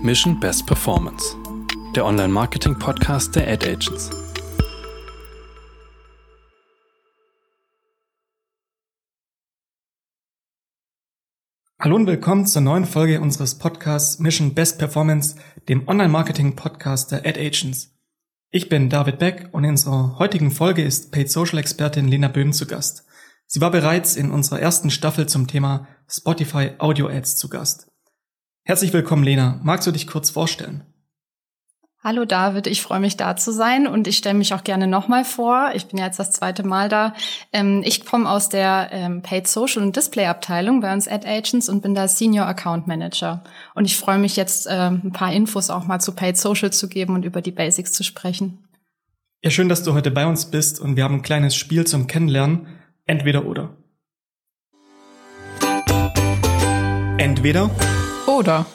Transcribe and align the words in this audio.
Mission 0.00 0.38
Best 0.38 0.64
Performance, 0.64 1.36
der 1.96 2.06
Online-Marketing-Podcast 2.06 3.34
der 3.34 3.48
Ad 3.48 3.68
Agents. 3.68 4.10
Hallo 11.80 11.96
und 11.96 12.06
willkommen 12.06 12.46
zur 12.46 12.62
neuen 12.62 12.84
Folge 12.84 13.20
unseres 13.20 13.58
Podcasts 13.58 14.20
Mission 14.20 14.54
Best 14.54 14.78
Performance, 14.78 15.34
dem 15.68 15.88
Online-Marketing-Podcast 15.88 17.10
der 17.10 17.26
Ad 17.26 17.40
Agents. 17.40 17.98
Ich 18.50 18.68
bin 18.68 18.90
David 18.90 19.18
Beck 19.18 19.48
und 19.50 19.64
in 19.64 19.70
unserer 19.70 20.16
heutigen 20.20 20.52
Folge 20.52 20.84
ist 20.84 21.10
Paid 21.10 21.28
Social 21.28 21.58
Expertin 21.58 22.06
Lena 22.06 22.28
Böhm 22.28 22.52
zu 22.52 22.68
Gast. 22.68 23.04
Sie 23.46 23.60
war 23.60 23.72
bereits 23.72 24.14
in 24.14 24.30
unserer 24.30 24.60
ersten 24.60 24.90
Staffel 24.90 25.28
zum 25.28 25.48
Thema 25.48 25.88
Spotify 26.08 26.70
Audio 26.78 27.08
Ads 27.08 27.36
zu 27.36 27.48
Gast. 27.48 27.90
Herzlich 28.68 28.92
willkommen, 28.92 29.24
Lena. 29.24 29.58
Magst 29.62 29.86
du 29.86 29.92
dich 29.92 30.06
kurz 30.06 30.28
vorstellen? 30.28 30.82
Hallo 32.04 32.26
David, 32.26 32.66
ich 32.66 32.82
freue 32.82 33.00
mich 33.00 33.16
da 33.16 33.34
zu 33.34 33.50
sein 33.50 33.86
und 33.86 34.06
ich 34.06 34.18
stelle 34.18 34.36
mich 34.36 34.52
auch 34.52 34.62
gerne 34.62 34.86
nochmal 34.86 35.24
vor. 35.24 35.70
Ich 35.74 35.86
bin 35.86 35.98
jetzt 35.98 36.18
das 36.18 36.32
zweite 36.32 36.64
Mal 36.64 36.90
da. 36.90 37.14
Ähm, 37.50 37.82
ich 37.82 38.04
komme 38.04 38.28
aus 38.28 38.50
der 38.50 38.90
ähm, 38.92 39.22
Paid 39.22 39.48
Social 39.48 39.82
und 39.82 39.96
Display 39.96 40.26
Abteilung 40.26 40.82
bei 40.82 40.92
uns 40.92 41.08
Ad 41.08 41.26
Agents 41.26 41.70
und 41.70 41.80
bin 41.80 41.94
da 41.94 42.08
Senior 42.08 42.44
Account 42.44 42.86
Manager. 42.86 43.42
Und 43.74 43.86
ich 43.86 43.96
freue 43.96 44.18
mich 44.18 44.36
jetzt 44.36 44.68
ähm, 44.70 45.00
ein 45.02 45.12
paar 45.12 45.32
Infos 45.32 45.70
auch 45.70 45.86
mal 45.86 45.98
zu 45.98 46.12
Paid 46.12 46.36
Social 46.36 46.70
zu 46.70 46.90
geben 46.90 47.14
und 47.14 47.24
über 47.24 47.40
die 47.40 47.52
Basics 47.52 47.94
zu 47.94 48.04
sprechen. 48.04 48.68
Ja, 49.42 49.48
schön, 49.48 49.70
dass 49.70 49.82
du 49.82 49.94
heute 49.94 50.10
bei 50.10 50.26
uns 50.26 50.50
bist 50.50 50.78
und 50.78 50.94
wir 50.96 51.04
haben 51.04 51.14
ein 51.14 51.22
kleines 51.22 51.56
Spiel 51.56 51.86
zum 51.86 52.06
Kennenlernen. 52.06 52.66
Entweder 53.06 53.46
oder. 53.46 53.70
Entweder 57.16 57.70
oder. 58.38 58.66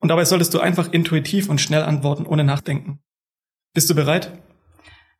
Und 0.00 0.08
dabei 0.08 0.24
solltest 0.24 0.52
du 0.54 0.60
einfach 0.60 0.92
intuitiv 0.92 1.48
und 1.48 1.60
schnell 1.60 1.82
antworten, 1.82 2.26
ohne 2.26 2.44
nachdenken. 2.44 3.00
Bist 3.72 3.88
du 3.88 3.94
bereit? 3.94 4.32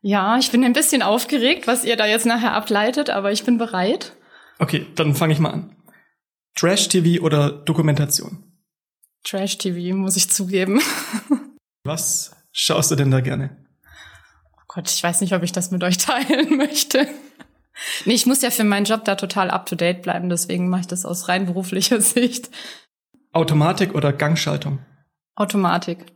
Ja, 0.03 0.39
ich 0.39 0.51
bin 0.51 0.63
ein 0.65 0.73
bisschen 0.73 1.03
aufgeregt, 1.03 1.67
was 1.67 1.85
ihr 1.85 1.97
da 1.97 2.07
jetzt 2.07 2.27
nachher 2.27 2.53
ableitet, 2.53 3.11
aber 3.11 3.33
ich 3.33 3.45
bin 3.45 3.59
bereit. 3.59 4.17
Okay, 4.59 4.87
dann 4.95 5.15
fange 5.15 5.33
ich 5.33 5.41
mal 5.41 5.51
an. 5.51 5.77
Trash-TV 6.57 7.23
oder 7.23 7.51
Dokumentation? 7.51 8.45
Trash-TV, 9.25 9.97
muss 9.97 10.17
ich 10.17 10.31
zugeben. 10.31 10.81
was 11.85 12.37
schaust 12.53 12.91
du 12.91 12.95
denn 12.95 13.11
da 13.11 13.21
gerne? 13.21 13.67
Oh 14.57 14.63
Gott, 14.69 14.89
ich 14.89 15.03
weiß 15.03 15.21
nicht, 15.21 15.35
ob 15.35 15.43
ich 15.43 15.53
das 15.53 15.71
mit 15.71 15.83
euch 15.83 15.99
teilen 15.99 16.57
möchte. 16.57 17.09
Nee, 18.05 18.15
ich 18.15 18.27
muss 18.27 18.43
ja 18.43 18.51
für 18.51 18.65
meinen 18.65 18.85
Job 18.87 19.05
da 19.05 19.15
total 19.17 19.51
up-to-date 19.51 20.03
bleiben, 20.03 20.29
deswegen 20.29 20.69
mache 20.69 20.83
ich 20.83 20.87
das 20.87 21.05
aus 21.05 21.29
rein 21.29 21.47
beruflicher 21.47 22.01
Sicht. 22.01 22.51
Automatik 23.33 23.95
oder 23.95 24.13
Gangschaltung? 24.13 24.79
Automatik. 25.35 26.07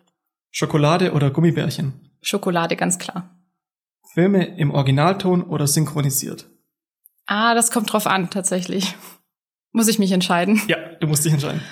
Schokolade 0.51 1.13
oder 1.13 1.31
Gummibärchen? 1.31 1.93
Schokolade, 2.23 2.77
ganz 2.77 2.99
klar. 2.99 3.31
Filme 4.13 4.57
im 4.59 4.71
Originalton 4.71 5.43
oder 5.43 5.67
synchronisiert? 5.67 6.47
Ah, 7.27 7.55
das 7.55 7.71
kommt 7.71 7.93
drauf 7.93 8.07
an, 8.07 8.31
tatsächlich. 8.31 8.97
Muss 9.73 9.89
ich 9.89 9.99
mich 9.99 10.11
entscheiden? 10.11 10.61
Ja, 10.67 10.79
du 11.01 11.07
musst 11.07 11.25
dich 11.25 11.33
entscheiden. 11.33 11.63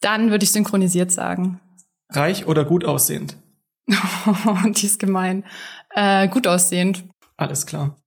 Dann 0.00 0.30
würde 0.30 0.44
ich 0.44 0.52
synchronisiert 0.52 1.12
sagen. 1.12 1.60
Reich 2.08 2.46
oder 2.46 2.64
gut 2.64 2.86
aussehend? 2.86 3.36
die 3.86 4.86
ist 4.86 4.98
gemein. 4.98 5.44
Äh, 5.90 6.28
gut 6.28 6.46
aussehend. 6.46 7.04
Alles 7.36 7.66
klar. 7.66 8.02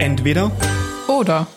Entweder 0.00 0.52
oder. 1.08 1.48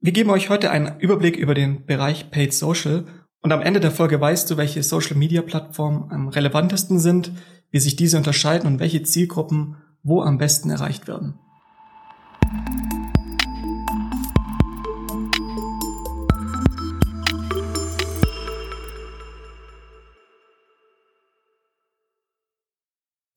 Wir 0.00 0.12
geben 0.12 0.28
euch 0.28 0.50
heute 0.50 0.70
einen 0.70 1.00
Überblick 1.00 1.36
über 1.36 1.54
den 1.54 1.86
Bereich 1.86 2.30
Paid 2.30 2.52
Social 2.52 3.06
und 3.40 3.50
am 3.52 3.62
Ende 3.62 3.80
der 3.80 3.90
Folge 3.90 4.20
weißt 4.20 4.50
du, 4.50 4.58
welche 4.58 4.82
Social 4.82 5.16
Media 5.16 5.40
Plattformen 5.40 6.10
am 6.12 6.28
relevantesten 6.28 6.98
sind, 6.98 7.32
wie 7.70 7.80
sich 7.80 7.96
diese 7.96 8.18
unterscheiden 8.18 8.66
und 8.66 8.78
welche 8.78 9.02
Zielgruppen 9.02 9.76
wo 10.02 10.20
am 10.20 10.36
besten 10.36 10.68
erreicht 10.68 11.08
werden. 11.08 11.38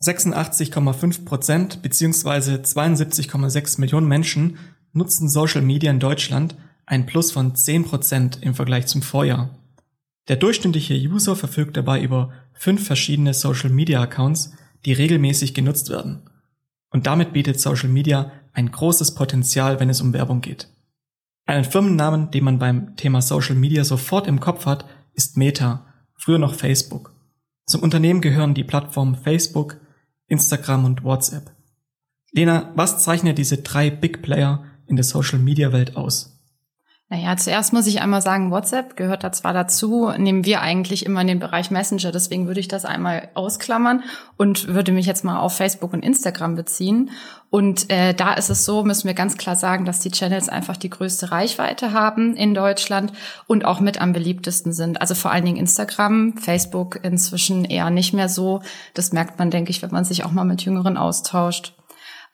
86,5 0.04 1.24
Prozent 1.24 1.82
bzw. 1.82 2.56
72,6 2.56 3.80
Millionen 3.80 4.08
Menschen 4.08 4.58
nutzen 4.92 5.30
Social 5.30 5.62
Media 5.62 5.90
in 5.92 6.00
Deutschland, 6.02 6.56
ein 6.86 7.06
Plus 7.06 7.32
von 7.32 7.56
10 7.56 7.86
Prozent 7.86 8.40
im 8.42 8.54
Vergleich 8.54 8.88
zum 8.88 9.02
Vorjahr. 9.02 9.58
Der 10.28 10.36
durchschnittliche 10.36 10.96
User 10.96 11.36
verfügt 11.36 11.78
dabei 11.78 12.02
über 12.02 12.32
fünf 12.54 12.86
verschiedene 12.86 13.34
Social 13.34 13.70
Media 13.70 14.02
Accounts, 14.02 14.54
die 14.86 14.94
regelmäßig 14.94 15.54
genutzt 15.54 15.90
werden. 15.90 16.30
Und 16.90 17.08
damit 17.08 17.32
bietet 17.32 17.60
Social 17.60 17.90
Media 17.90 18.32
ein 18.52 18.72
großes 18.72 19.16
Potenzial, 19.16 19.80
wenn 19.80 19.90
es 19.90 20.02
um 20.02 20.14
Werbung 20.14 20.42
geht. 20.42 20.68
Einen 21.46 21.66
Firmennamen, 21.66 22.30
den 22.32 22.44
man 22.44 22.60
beim 22.60 22.96
Thema 22.98 23.22
Social 23.22 23.56
Media 23.56 23.84
sofort 23.84 24.28
im 24.28 24.40
Kopf 24.40 24.66
hat, 24.66 24.86
ist 25.14 25.38
Meta, 25.38 25.88
früher 26.16 26.40
noch 26.40 26.56
Facebook. 26.56 27.14
Zum 27.66 27.82
Unternehmen 27.82 28.22
gehören 28.22 28.54
die 28.54 28.64
Plattformen 28.64 29.16
Facebook, 29.16 29.78
Instagram 30.34 30.84
und 30.84 31.04
WhatsApp. 31.04 31.52
Lena, 32.32 32.72
was 32.76 33.04
zeichnet 33.04 33.38
diese 33.38 33.60
drei 33.60 33.90
Big 33.92 34.24
Player 34.24 34.66
in 34.88 34.96
der 34.96 35.06
Social-Media-Welt 35.06 35.96
aus? 35.96 36.33
Naja, 37.10 37.38
zuerst 37.38 37.74
muss 37.74 37.86
ich 37.86 38.02
einmal 38.02 38.22
sagen, 38.22 38.50
WhatsApp 38.50 38.96
gehört 38.96 39.24
da 39.24 39.32
zwar 39.32 39.54
dazu, 39.54 40.10
nehmen 40.18 40.46
wir 40.46 40.62
eigentlich 40.62 41.06
immer 41.06 41.22
in 41.22 41.28
den 41.28 41.40
Bereich 41.40 41.70
Messenger, 41.70 42.12
deswegen 42.12 42.48
würde 42.48 42.60
ich 42.60 42.68
das 42.68 42.86
einmal 42.86 43.30
ausklammern 43.36 44.04
und 44.38 44.70
würde 44.70 44.92
mich 44.92 45.06
jetzt 45.06 45.24
mal 45.24 45.40
auf 45.40 45.56
Facebook 45.56 45.94
und 45.94 46.04
Instagram 46.04 46.56
beziehen. 46.56 47.12
Und 47.52 47.92
äh, 47.92 48.16
da 48.16 48.34
ist 48.34 48.50
es 48.50 48.66
so, 48.66 48.84
müssen 48.84 49.06
wir 49.06 49.14
ganz 49.14 49.38
klar 49.38 49.56
sagen, 49.56 49.86
dass 49.86 50.00
die 50.00 50.10
Channels 50.10 50.50
einfach 50.50 50.76
die 50.76 50.90
größte 50.90 51.30
Reichweite 51.30 51.94
haben 51.94 52.36
in 52.36 52.56
Deutschland 52.56 53.14
und 53.46 53.64
auch 53.64 53.80
mit 53.80 54.02
am 54.02 54.12
beliebtesten 54.12 54.74
sind. 54.74 55.00
Also 55.00 55.14
vor 55.14 55.30
allen 55.30 55.46
Dingen 55.46 55.58
Instagram, 55.58 56.38
Facebook 56.38 57.00
inzwischen 57.04 57.64
eher 57.64 57.92
nicht 57.92 58.14
mehr 58.14 58.28
so. 58.28 58.62
Das 58.96 59.14
merkt 59.14 59.38
man, 59.38 59.52
denke 59.52 59.70
ich, 59.70 59.84
wenn 59.84 59.92
man 59.92 60.04
sich 60.04 60.24
auch 60.26 60.32
mal 60.32 60.46
mit 60.46 60.64
Jüngeren 60.64 60.98
austauscht. 60.98 61.76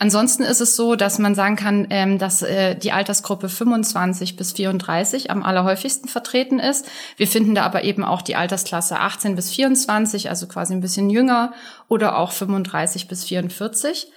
Ansonsten 0.02 0.44
ist 0.44 0.62
es 0.62 0.78
so, 0.78 0.96
dass 0.96 1.20
man 1.20 1.36
sagen 1.36 1.58
kann, 1.58 1.86
ähm, 1.90 2.20
dass 2.20 2.42
äh, 2.42 2.74
die 2.76 2.94
Altersgruppe 2.94 3.50
25 3.50 4.38
bis 4.38 4.54
34 4.54 5.30
am 5.30 5.44
allerhäufigsten 5.44 6.08
vertreten 6.08 6.58
ist. 6.58 6.90
Wir 7.18 7.28
finden 7.28 7.54
da 7.54 7.64
aber 7.64 7.84
eben 7.84 8.06
auch 8.06 8.22
die 8.22 8.38
Altersklasse 8.38 8.98
18 8.98 9.36
bis 9.36 9.52
24, 9.52 10.30
also 10.30 10.48
quasi 10.48 10.74
ein 10.74 10.80
bisschen 10.80 11.10
jünger, 11.10 11.52
oder 11.90 12.18
auch 12.18 12.32
35 12.32 13.10
bis 13.10 13.26
44. 13.26 14.08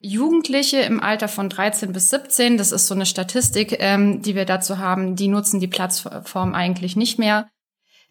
Jugendliche 0.00 0.78
im 0.78 1.00
Alter 1.00 1.28
von 1.28 1.48
13 1.48 1.92
bis 1.92 2.10
17, 2.10 2.58
das 2.58 2.72
ist 2.72 2.88
so 2.88 2.94
eine 2.94 3.06
Statistik, 3.06 3.76
ähm, 3.78 4.22
die 4.22 4.34
wir 4.34 4.44
dazu 4.44 4.78
haben, 4.78 5.14
die 5.14 5.28
nutzen 5.28 5.60
die 5.60 5.68
Plattform 5.68 6.54
eigentlich 6.54 6.96
nicht 6.96 7.20
mehr. 7.20 7.48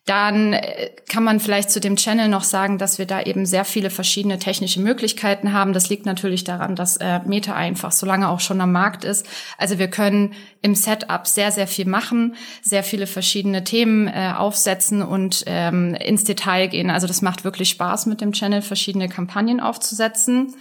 Dann 0.08 0.54
äh, 0.54 0.90
kann 1.10 1.24
man 1.26 1.42
vielleicht 1.42 1.70
zu 1.70 1.82
dem 1.82 1.98
Channel 1.98 2.30
noch 2.30 2.44
sagen, 2.44 2.78
dass 2.78 2.98
wir 2.98 3.06
da 3.06 3.22
eben 3.22 3.46
sehr 3.46 3.66
viele 3.66 3.90
verschiedene 3.90 4.40
technische 4.40 4.80
Möglichkeiten 4.80 5.52
haben. 5.52 5.74
Das 5.74 5.90
liegt 5.90 6.06
natürlich 6.06 6.46
daran, 6.46 6.78
dass 6.78 6.96
äh, 6.98 7.20
Meta 7.26 7.54
einfach 7.54 7.92
so 7.92 8.06
lange 8.06 8.30
auch 8.30 8.40
schon 8.40 8.62
am 8.62 8.72
Markt 8.72 9.04
ist. 9.04 9.28
Also 9.58 9.80
wir 9.80 9.90
können 9.90 10.34
im 10.62 10.76
Setup 10.76 11.28
sehr, 11.28 11.52
sehr 11.52 11.68
viel 11.68 11.86
machen, 11.86 12.36
sehr 12.62 12.84
viele 12.84 13.06
verschiedene 13.06 13.66
Themen 13.66 14.08
äh, 14.08 14.34
aufsetzen 14.36 15.02
und 15.02 15.44
ähm, 15.46 15.94
ins 15.94 16.24
Detail 16.24 16.68
gehen. 16.68 16.90
Also 16.90 17.06
das 17.06 17.22
macht 17.22 17.44
wirklich 17.44 17.70
Spaß, 17.70 18.06
mit 18.06 18.22
dem 18.22 18.32
Channel 18.32 18.62
verschiedene 18.62 19.10
Kampagnen 19.10 19.60
aufzusetzen. 19.60 20.56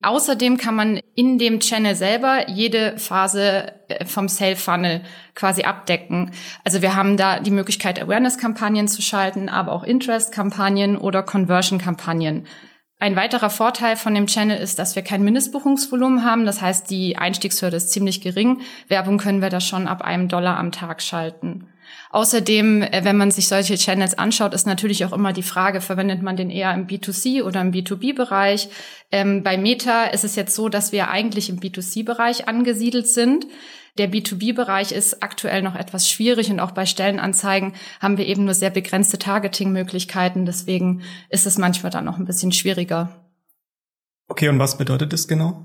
Außerdem 0.00 0.58
kann 0.58 0.76
man 0.76 1.00
in 1.16 1.38
dem 1.38 1.58
Channel 1.58 1.96
selber 1.96 2.48
jede 2.48 2.96
Phase 2.98 3.72
äh, 3.88 4.04
vom 4.04 4.28
Sale 4.28 4.54
Funnel 4.54 5.02
quasi 5.34 5.62
abdecken. 5.62 6.30
Also 6.64 6.82
wir 6.82 6.94
haben 6.94 7.16
da 7.16 7.40
die 7.40 7.50
Möglichkeit, 7.50 8.00
Awareness-Kampagnen 8.00 8.86
zu 8.86 9.02
schalten, 9.02 9.48
aber 9.48 9.72
auch 9.72 9.82
Interest-Kampagnen 9.82 10.96
oder 10.96 11.24
Conversion-Kampagnen. 11.24 12.46
Ein 13.00 13.16
weiterer 13.16 13.50
Vorteil 13.50 13.96
von 13.96 14.14
dem 14.14 14.26
Channel 14.26 14.58
ist, 14.58 14.78
dass 14.78 14.96
wir 14.96 15.02
kein 15.02 15.22
Mindestbuchungsvolumen 15.22 16.24
haben. 16.24 16.46
Das 16.46 16.60
heißt, 16.60 16.90
die 16.90 17.16
Einstiegshürde 17.16 17.76
ist 17.76 17.90
ziemlich 17.90 18.20
gering. 18.20 18.60
Werbung 18.88 19.18
können 19.18 19.42
wir 19.42 19.50
da 19.50 19.60
schon 19.60 19.86
ab 19.86 20.02
einem 20.02 20.28
Dollar 20.28 20.56
am 20.58 20.72
Tag 20.72 21.02
schalten. 21.02 21.68
Außerdem, 22.10 22.82
äh, 22.82 23.04
wenn 23.04 23.16
man 23.16 23.30
sich 23.30 23.48
solche 23.48 23.76
Channels 23.76 24.18
anschaut, 24.18 24.54
ist 24.54 24.66
natürlich 24.66 25.04
auch 25.04 25.12
immer 25.12 25.32
die 25.32 25.42
Frage, 25.42 25.80
verwendet 25.80 26.22
man 26.22 26.36
den 26.36 26.50
eher 26.50 26.72
im 26.74 26.86
B2C 26.86 27.42
oder 27.42 27.60
im 27.60 27.72
B2B-Bereich? 27.72 28.68
Ähm, 29.12 29.42
bei 29.42 29.58
Meta 29.58 30.04
ist 30.04 30.24
es 30.24 30.36
jetzt 30.36 30.54
so, 30.54 30.68
dass 30.68 30.92
wir 30.92 31.10
eigentlich 31.10 31.50
im 31.50 31.60
B2C-Bereich 31.60 32.48
angesiedelt 32.48 33.06
sind. 33.06 33.46
Der 33.98 34.10
B2B-Bereich 34.10 34.92
ist 34.92 35.22
aktuell 35.22 35.60
noch 35.60 35.74
etwas 35.74 36.08
schwierig 36.08 36.50
und 36.50 36.60
auch 36.60 36.70
bei 36.70 36.86
Stellenanzeigen 36.86 37.74
haben 38.00 38.16
wir 38.16 38.26
eben 38.26 38.44
nur 38.44 38.54
sehr 38.54 38.70
begrenzte 38.70 39.18
Targeting-Möglichkeiten. 39.18 40.46
Deswegen 40.46 41.02
ist 41.30 41.46
es 41.46 41.58
manchmal 41.58 41.90
dann 41.90 42.04
noch 42.04 42.18
ein 42.18 42.24
bisschen 42.24 42.52
schwieriger. 42.52 43.24
Okay, 44.28 44.48
und 44.48 44.58
was 44.58 44.78
bedeutet 44.78 45.12
das 45.12 45.26
genau? 45.26 45.64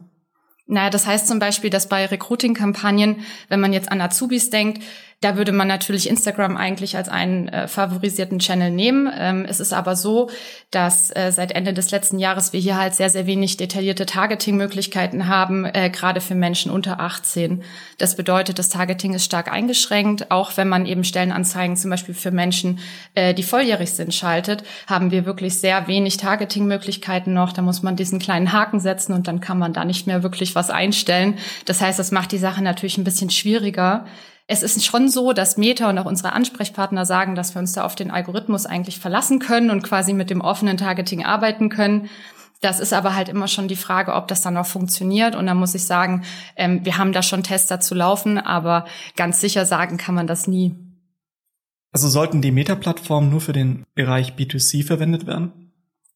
Naja, 0.65 0.89
das 0.89 1.05
heißt 1.05 1.27
zum 1.27 1.39
Beispiel, 1.39 1.69
dass 1.69 1.89
bei 1.89 2.05
Recruiting-Kampagnen, 2.05 3.19
wenn 3.49 3.59
man 3.59 3.73
jetzt 3.73 3.91
an 3.91 3.99
Azubis 3.99 4.49
denkt, 4.49 4.81
da 5.23 5.37
würde 5.37 5.53
man 5.53 5.69
natürlich 5.69 6.09
Instagram 6.09 6.57
eigentlich 6.57 6.97
als 6.97 7.07
einen 7.07 7.47
äh, 7.47 7.69
favorisierten 7.69 8.39
Channel 8.39 8.71
nehmen. 8.71 9.09
Ähm, 9.17 9.45
es 9.47 9.61
ist 9.61 9.71
aber 9.71 9.95
so, 9.95 10.29
dass 10.69 11.15
äh, 11.15 11.31
seit 11.31 11.53
Ende 11.53 11.73
des 11.73 11.91
letzten 11.91 12.19
Jahres 12.19 12.51
wir 12.51 12.59
hier 12.59 12.77
halt 12.77 12.93
sehr, 12.93 13.09
sehr 13.09 13.25
wenig 13.25 13.55
detaillierte 13.55 14.05
Targeting-Möglichkeiten 14.05 15.27
haben, 15.27 15.63
äh, 15.65 15.89
gerade 15.89 16.19
für 16.19 16.35
Menschen 16.35 16.71
unter 16.71 16.99
18. 16.99 17.63
Das 17.97 18.17
bedeutet, 18.17 18.59
das 18.59 18.67
Targeting 18.67 19.13
ist 19.13 19.23
stark 19.23 19.49
eingeschränkt. 19.49 20.29
Auch 20.29 20.57
wenn 20.57 20.67
man 20.67 20.85
eben 20.85 21.05
Stellenanzeigen 21.05 21.77
zum 21.77 21.89
Beispiel 21.89 22.15
für 22.15 22.31
Menschen, 22.31 22.79
äh, 23.15 23.33
die 23.33 23.43
volljährig 23.43 23.91
sind, 23.91 24.13
schaltet, 24.13 24.63
haben 24.87 25.11
wir 25.11 25.25
wirklich 25.25 25.57
sehr 25.57 25.87
wenig 25.87 26.17
Targeting-Möglichkeiten 26.17 27.33
noch. 27.33 27.53
Da 27.53 27.61
muss 27.61 27.81
man 27.81 27.95
diesen 27.95 28.19
kleinen 28.19 28.51
Haken 28.51 28.81
setzen 28.81 29.13
und 29.13 29.29
dann 29.29 29.39
kann 29.39 29.57
man 29.57 29.71
da 29.71 29.85
nicht 29.85 30.05
mehr 30.05 30.21
wirklich 30.21 30.53
was 30.53 30.69
einstellen. 30.69 31.37
Das 31.63 31.79
heißt, 31.79 31.97
das 31.97 32.11
macht 32.11 32.33
die 32.33 32.37
Sache 32.37 32.61
natürlich 32.61 32.97
ein 32.97 33.05
bisschen 33.05 33.29
schwieriger. 33.29 34.05
Es 34.47 34.61
ist 34.61 34.85
schon 34.85 35.09
so, 35.09 35.31
dass 35.31 35.57
Meta 35.57 35.89
und 35.89 35.97
auch 35.97 36.05
unsere 36.05 36.33
Ansprechpartner 36.33 37.05
sagen, 37.05 37.35
dass 37.35 37.55
wir 37.55 37.59
uns 37.59 37.73
da 37.73 37.83
auf 37.83 37.95
den 37.95 38.11
Algorithmus 38.11 38.65
eigentlich 38.65 38.99
verlassen 38.99 39.39
können 39.39 39.69
und 39.69 39.83
quasi 39.83 40.13
mit 40.13 40.29
dem 40.29 40.41
offenen 40.41 40.77
Targeting 40.77 41.23
arbeiten 41.23 41.69
können. 41.69 42.09
Das 42.59 42.79
ist 42.79 42.93
aber 42.93 43.15
halt 43.15 43.29
immer 43.29 43.47
schon 43.47 43.67
die 43.67 43.75
Frage, 43.75 44.13
ob 44.13 44.27
das 44.27 44.41
dann 44.41 44.57
auch 44.57 44.65
funktioniert. 44.65 45.35
Und 45.35 45.47
da 45.47 45.53
muss 45.53 45.75
ich 45.75 45.83
sagen, 45.83 46.23
ähm, 46.55 46.85
wir 46.85 46.97
haben 46.97 47.13
da 47.13 47.21
schon 47.21 47.43
Tests 47.43 47.67
dazu 47.67 47.93
laufen, 47.93 48.37
aber 48.37 48.85
ganz 49.15 49.41
sicher 49.41 49.65
sagen 49.65 49.97
kann 49.97 50.15
man 50.15 50.27
das 50.27 50.47
nie. 50.47 50.75
Also 51.91 52.09
sollten 52.09 52.41
die 52.41 52.51
Meta-Plattformen 52.51 53.29
nur 53.29 53.41
für 53.41 53.53
den 53.53 53.83
Bereich 53.95 54.33
B2C 54.33 54.85
verwendet 54.85 55.27
werden? 55.27 55.62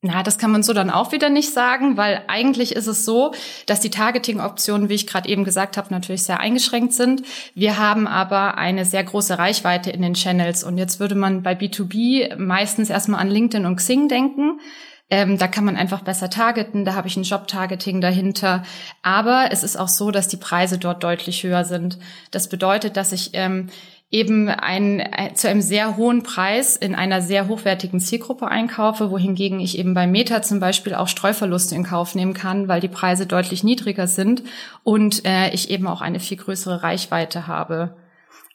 Na, 0.07 0.23
das 0.23 0.37
kann 0.37 0.51
man 0.51 0.63
so 0.63 0.71
dann 0.71 0.89
auch 0.89 1.11
wieder 1.11 1.29
nicht 1.29 1.53
sagen, 1.53 1.97
weil 1.97 2.21
eigentlich 2.27 2.73
ist 2.73 2.87
es 2.87 3.03
so, 3.03 3.33
dass 3.65 3.81
die 3.81 3.89
Targeting-Optionen, 3.89 4.87
wie 4.87 4.93
ich 4.93 5.05
gerade 5.05 5.27
eben 5.27 5.43
gesagt 5.43 5.75
habe, 5.75 5.91
natürlich 5.91 6.23
sehr 6.23 6.39
eingeschränkt 6.39 6.93
sind. 6.93 7.23
Wir 7.55 7.77
haben 7.77 8.07
aber 8.07 8.57
eine 8.57 8.85
sehr 8.85 9.03
große 9.03 9.37
Reichweite 9.37 9.91
in 9.91 10.01
den 10.01 10.13
Channels 10.13 10.63
und 10.63 10.77
jetzt 10.77 11.01
würde 11.01 11.15
man 11.15 11.43
bei 11.43 11.53
B2B 11.53 12.37
meistens 12.37 12.89
erstmal 12.89 13.19
an 13.19 13.29
LinkedIn 13.29 13.65
und 13.65 13.75
Xing 13.75 14.07
denken. 14.07 14.61
Ähm, 15.09 15.37
da 15.37 15.47
kann 15.47 15.65
man 15.65 15.75
einfach 15.75 16.01
besser 16.01 16.29
targeten, 16.29 16.85
da 16.85 16.93
habe 16.93 17.09
ich 17.09 17.17
ein 17.17 17.23
Job-Targeting 17.23 17.99
dahinter. 17.99 18.63
Aber 19.01 19.49
es 19.51 19.63
ist 19.63 19.77
auch 19.77 19.89
so, 19.89 20.11
dass 20.11 20.29
die 20.29 20.37
Preise 20.37 20.77
dort 20.77 21.03
deutlich 21.03 21.43
höher 21.43 21.65
sind. 21.65 21.99
Das 22.31 22.47
bedeutet, 22.47 22.95
dass 22.95 23.11
ich 23.11 23.31
ähm, 23.33 23.69
eben 24.09 24.47
ein, 24.47 24.99
äh, 24.99 25.33
zu 25.33 25.49
einem 25.49 25.61
sehr 25.61 25.97
hohen 25.97 26.23
Preis 26.23 26.77
in 26.77 26.95
einer 26.95 27.21
sehr 27.21 27.47
hochwertigen 27.47 27.99
Zielgruppe 27.99 28.47
einkaufe, 28.47 29.11
wohingegen 29.11 29.59
ich 29.59 29.77
eben 29.77 29.93
bei 29.93 30.07
Meta 30.07 30.41
zum 30.41 30.59
Beispiel 30.59 30.95
auch 30.95 31.09
Streuverluste 31.09 31.75
in 31.75 31.83
Kauf 31.83 32.15
nehmen 32.15 32.33
kann, 32.33 32.67
weil 32.69 32.79
die 32.79 32.87
Preise 32.87 33.25
deutlich 33.25 33.63
niedriger 33.63 34.07
sind 34.07 34.43
und 34.83 35.25
äh, 35.25 35.49
ich 35.49 35.69
eben 35.69 35.87
auch 35.87 36.01
eine 36.01 36.21
viel 36.21 36.37
größere 36.37 36.83
Reichweite 36.83 37.47
habe. 37.47 37.95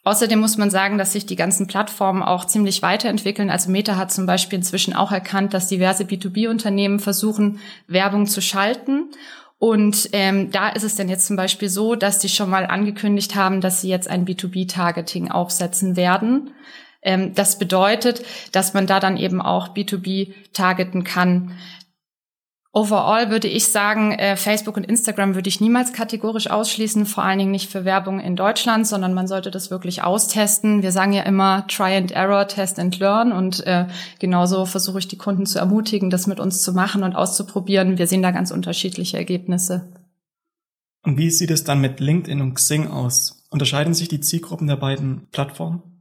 Außerdem 0.04 0.40
muss 0.40 0.56
man 0.56 0.70
sagen, 0.70 0.98
dass 0.98 1.12
sich 1.12 1.26
die 1.26 1.36
ganzen 1.36 1.68
Plattformen 1.68 2.24
auch 2.24 2.44
ziemlich 2.44 2.82
weiterentwickeln. 2.82 3.50
Also 3.50 3.70
Meta 3.70 3.94
hat 3.96 4.10
zum 4.10 4.26
Beispiel 4.26 4.58
inzwischen 4.58 4.94
auch 4.94 5.12
erkannt, 5.12 5.54
dass 5.54 5.68
diverse 5.68 6.02
B2B-Unternehmen 6.04 6.98
versuchen, 6.98 7.60
Werbung 7.86 8.26
zu 8.26 8.40
schalten. 8.40 9.10
Und 9.62 10.08
ähm, 10.12 10.50
da 10.50 10.70
ist 10.70 10.82
es 10.82 10.96
denn 10.96 11.08
jetzt 11.08 11.28
zum 11.28 11.36
Beispiel 11.36 11.68
so, 11.68 11.94
dass 11.94 12.18
die 12.18 12.28
schon 12.28 12.50
mal 12.50 12.66
angekündigt 12.66 13.36
haben, 13.36 13.60
dass 13.60 13.80
sie 13.80 13.88
jetzt 13.88 14.08
ein 14.08 14.26
B2B-Targeting 14.26 15.30
aufsetzen 15.30 15.94
werden. 15.94 16.50
Ähm, 17.00 17.32
das 17.36 17.60
bedeutet, 17.60 18.24
dass 18.50 18.74
man 18.74 18.88
da 18.88 18.98
dann 18.98 19.16
eben 19.16 19.40
auch 19.40 19.68
B2B 19.68 20.34
targeten 20.52 21.04
kann. 21.04 21.52
Overall 22.74 23.28
würde 23.30 23.48
ich 23.48 23.68
sagen, 23.68 24.12
äh, 24.12 24.34
Facebook 24.34 24.78
und 24.78 24.84
Instagram 24.84 25.34
würde 25.34 25.48
ich 25.48 25.60
niemals 25.60 25.92
kategorisch 25.92 26.48
ausschließen, 26.48 27.04
vor 27.04 27.22
allen 27.22 27.38
Dingen 27.38 27.50
nicht 27.50 27.70
für 27.70 27.84
Werbung 27.84 28.18
in 28.18 28.34
Deutschland, 28.34 28.86
sondern 28.86 29.12
man 29.12 29.28
sollte 29.28 29.50
das 29.50 29.70
wirklich 29.70 30.02
austesten. 30.02 30.82
Wir 30.82 30.90
sagen 30.90 31.12
ja 31.12 31.22
immer 31.24 31.66
Try 31.66 31.96
and 31.96 32.12
Error, 32.12 32.48
Test 32.48 32.78
and 32.78 32.98
Learn 32.98 33.30
und 33.30 33.66
äh, 33.66 33.88
genauso 34.20 34.64
versuche 34.64 35.00
ich 35.00 35.08
die 35.08 35.18
Kunden 35.18 35.44
zu 35.44 35.58
ermutigen, 35.58 36.08
das 36.08 36.26
mit 36.26 36.40
uns 36.40 36.62
zu 36.62 36.72
machen 36.72 37.02
und 37.02 37.14
auszuprobieren. 37.14 37.98
Wir 37.98 38.06
sehen 38.06 38.22
da 38.22 38.30
ganz 38.30 38.50
unterschiedliche 38.50 39.18
Ergebnisse. 39.18 39.92
Und 41.04 41.18
wie 41.18 41.30
sieht 41.30 41.50
es 41.50 41.64
dann 41.64 41.82
mit 41.82 42.00
LinkedIn 42.00 42.40
und 42.40 42.54
Xing 42.54 42.86
aus? 42.86 43.44
Unterscheiden 43.50 43.92
sich 43.92 44.08
die 44.08 44.20
Zielgruppen 44.20 44.66
der 44.66 44.76
beiden 44.76 45.26
Plattformen? 45.30 45.91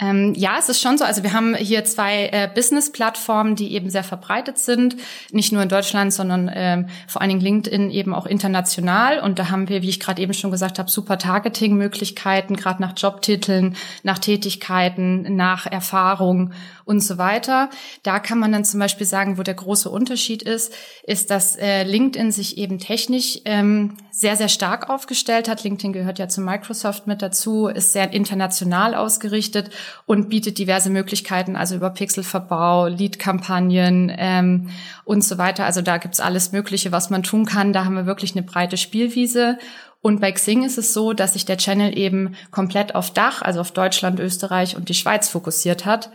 Ähm, 0.00 0.34
ja, 0.34 0.56
es 0.58 0.68
ist 0.68 0.80
schon 0.80 0.96
so. 0.96 1.04
Also 1.04 1.22
wir 1.22 1.32
haben 1.32 1.54
hier 1.54 1.84
zwei 1.84 2.28
äh, 2.32 2.48
Business-Plattformen, 2.52 3.54
die 3.54 3.74
eben 3.74 3.90
sehr 3.90 4.04
verbreitet 4.04 4.58
sind, 4.58 4.96
nicht 5.30 5.52
nur 5.52 5.62
in 5.62 5.68
Deutschland, 5.68 6.12
sondern 6.12 6.50
ähm, 6.52 6.88
vor 7.06 7.20
allen 7.20 7.28
Dingen 7.28 7.40
LinkedIn 7.40 7.90
eben 7.90 8.14
auch 8.14 8.26
international. 8.26 9.20
Und 9.20 9.38
da 9.38 9.50
haben 9.50 9.68
wir, 9.68 9.82
wie 9.82 9.90
ich 9.90 10.00
gerade 10.00 10.22
eben 10.22 10.32
schon 10.32 10.50
gesagt 10.50 10.78
habe, 10.78 10.90
super 10.90 11.18
Targeting-Möglichkeiten, 11.18 12.56
gerade 12.56 12.80
nach 12.80 12.94
Jobtiteln, 12.96 13.76
nach 14.02 14.18
Tätigkeiten, 14.18 15.36
nach 15.36 15.66
Erfahrung 15.66 16.52
und 16.90 16.98
so 16.98 17.18
weiter. 17.18 17.70
Da 18.02 18.18
kann 18.18 18.40
man 18.40 18.50
dann 18.50 18.64
zum 18.64 18.80
Beispiel 18.80 19.06
sagen, 19.06 19.38
wo 19.38 19.44
der 19.44 19.54
große 19.54 19.88
Unterschied 19.88 20.42
ist, 20.42 20.74
ist, 21.04 21.30
dass 21.30 21.54
äh, 21.54 21.84
LinkedIn 21.84 22.32
sich 22.32 22.58
eben 22.58 22.80
technisch 22.80 23.38
ähm, 23.44 23.96
sehr, 24.10 24.34
sehr 24.34 24.48
stark 24.48 24.90
aufgestellt 24.90 25.48
hat. 25.48 25.62
LinkedIn 25.62 25.92
gehört 25.92 26.18
ja 26.18 26.26
zu 26.26 26.40
Microsoft 26.40 27.06
mit 27.06 27.22
dazu, 27.22 27.68
ist 27.68 27.92
sehr 27.92 28.12
international 28.12 28.96
ausgerichtet 28.96 29.70
und 30.04 30.28
bietet 30.28 30.58
diverse 30.58 30.90
Möglichkeiten, 30.90 31.54
also 31.54 31.76
über 31.76 31.90
Pixelverbau, 31.90 32.88
Lead-Kampagnen 32.88 34.12
ähm, 34.18 34.70
und 35.04 35.22
so 35.22 35.38
weiter. 35.38 35.66
Also 35.66 35.82
da 35.82 35.98
gibt's 35.98 36.18
alles 36.18 36.50
Mögliche, 36.50 36.90
was 36.90 37.08
man 37.08 37.22
tun 37.22 37.46
kann. 37.46 37.72
Da 37.72 37.84
haben 37.84 37.94
wir 37.94 38.06
wirklich 38.06 38.32
eine 38.32 38.42
breite 38.42 38.76
Spielwiese. 38.76 39.58
Und 40.02 40.20
bei 40.20 40.32
Xing 40.32 40.64
ist 40.64 40.78
es 40.78 40.92
so, 40.92 41.12
dass 41.12 41.34
sich 41.34 41.44
der 41.44 41.58
Channel 41.58 41.96
eben 41.96 42.34
komplett 42.50 42.96
auf 42.96 43.12
Dach, 43.12 43.42
also 43.42 43.60
auf 43.60 43.70
Deutschland, 43.70 44.18
Österreich 44.18 44.74
und 44.76 44.88
die 44.88 44.94
Schweiz 44.94 45.28
fokussiert 45.28 45.84
hat. 45.84 46.10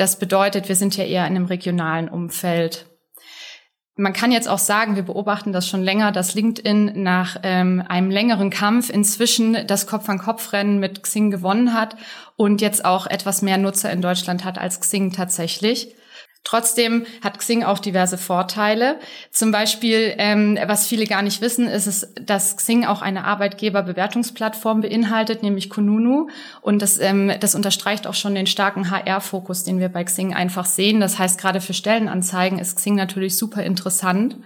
Das 0.00 0.18
bedeutet, 0.18 0.70
wir 0.70 0.76
sind 0.76 0.96
ja 0.96 1.04
eher 1.04 1.26
in 1.26 1.36
einem 1.36 1.44
regionalen 1.44 2.08
Umfeld. 2.08 2.86
Man 3.96 4.14
kann 4.14 4.32
jetzt 4.32 4.48
auch 4.48 4.58
sagen, 4.58 4.96
wir 4.96 5.02
beobachten 5.02 5.52
das 5.52 5.68
schon 5.68 5.82
länger, 5.82 6.10
dass 6.10 6.34
LinkedIn 6.34 7.02
nach 7.02 7.36
ähm, 7.42 7.84
einem 7.86 8.10
längeren 8.10 8.48
Kampf 8.48 8.88
inzwischen 8.88 9.66
das 9.66 9.86
Kopf-an-Kopf-Rennen 9.86 10.78
mit 10.78 11.02
Xing 11.02 11.30
gewonnen 11.30 11.74
hat 11.74 11.96
und 12.36 12.62
jetzt 12.62 12.82
auch 12.82 13.06
etwas 13.08 13.42
mehr 13.42 13.58
Nutzer 13.58 13.92
in 13.92 14.00
Deutschland 14.00 14.42
hat 14.46 14.56
als 14.56 14.80
Xing 14.80 15.12
tatsächlich. 15.12 15.94
Trotzdem 16.42 17.04
hat 17.22 17.38
Xing 17.38 17.64
auch 17.64 17.78
diverse 17.78 18.16
Vorteile. 18.16 18.98
Zum 19.30 19.52
Beispiel, 19.52 20.14
ähm, 20.16 20.58
was 20.66 20.86
viele 20.86 21.04
gar 21.06 21.20
nicht 21.20 21.42
wissen, 21.42 21.68
ist 21.68 21.86
es, 21.86 22.14
dass 22.20 22.56
Xing 22.56 22.86
auch 22.86 23.02
eine 23.02 23.24
Arbeitgeberbewertungsplattform 23.24 24.80
beinhaltet, 24.80 25.42
nämlich 25.42 25.68
Kununu. 25.68 26.28
Und 26.62 26.80
das, 26.80 26.98
ähm, 26.98 27.30
das 27.40 27.54
unterstreicht 27.54 28.06
auch 28.06 28.14
schon 28.14 28.34
den 28.34 28.46
starken 28.46 28.90
HR-Fokus, 28.90 29.64
den 29.64 29.80
wir 29.80 29.90
bei 29.90 30.02
Xing 30.02 30.34
einfach 30.34 30.64
sehen. 30.64 30.98
Das 30.98 31.18
heißt, 31.18 31.38
gerade 31.38 31.60
für 31.60 31.74
Stellenanzeigen 31.74 32.58
ist 32.58 32.76
Xing 32.76 32.94
natürlich 32.94 33.36
super 33.36 33.62
interessant. 33.62 34.36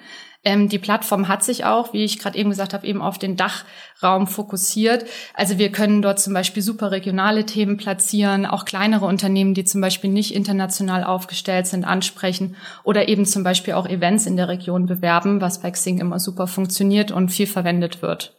Ähm, 0.44 0.68
die 0.68 0.78
Plattform 0.78 1.28
hat 1.28 1.42
sich 1.42 1.64
auch, 1.64 1.92
wie 1.92 2.04
ich 2.04 2.18
gerade 2.18 2.38
eben 2.38 2.50
gesagt 2.50 2.74
habe, 2.74 2.86
eben 2.86 3.00
auf 3.00 3.18
den 3.18 3.36
Dachraum 3.36 4.26
fokussiert. 4.26 5.06
Also 5.32 5.58
wir 5.58 5.72
können 5.72 6.02
dort 6.02 6.20
zum 6.20 6.34
Beispiel 6.34 6.62
super 6.62 6.90
regionale 6.90 7.46
Themen 7.46 7.78
platzieren, 7.78 8.44
auch 8.44 8.64
kleinere 8.64 9.06
Unternehmen, 9.06 9.54
die 9.54 9.64
zum 9.64 9.80
Beispiel 9.80 10.10
nicht 10.10 10.34
international 10.34 11.02
aufgestellt 11.04 11.66
sind, 11.66 11.84
ansprechen 11.84 12.56
oder 12.82 13.08
eben 13.08 13.24
zum 13.24 13.42
Beispiel 13.42 13.74
auch 13.74 13.88
Events 13.88 14.26
in 14.26 14.36
der 14.36 14.48
Region 14.48 14.86
bewerben, 14.86 15.40
was 15.40 15.60
bei 15.60 15.70
Xing 15.70 15.98
immer 15.98 16.20
super 16.20 16.46
funktioniert 16.46 17.10
und 17.10 17.30
viel 17.30 17.46
verwendet 17.46 18.02
wird. 18.02 18.34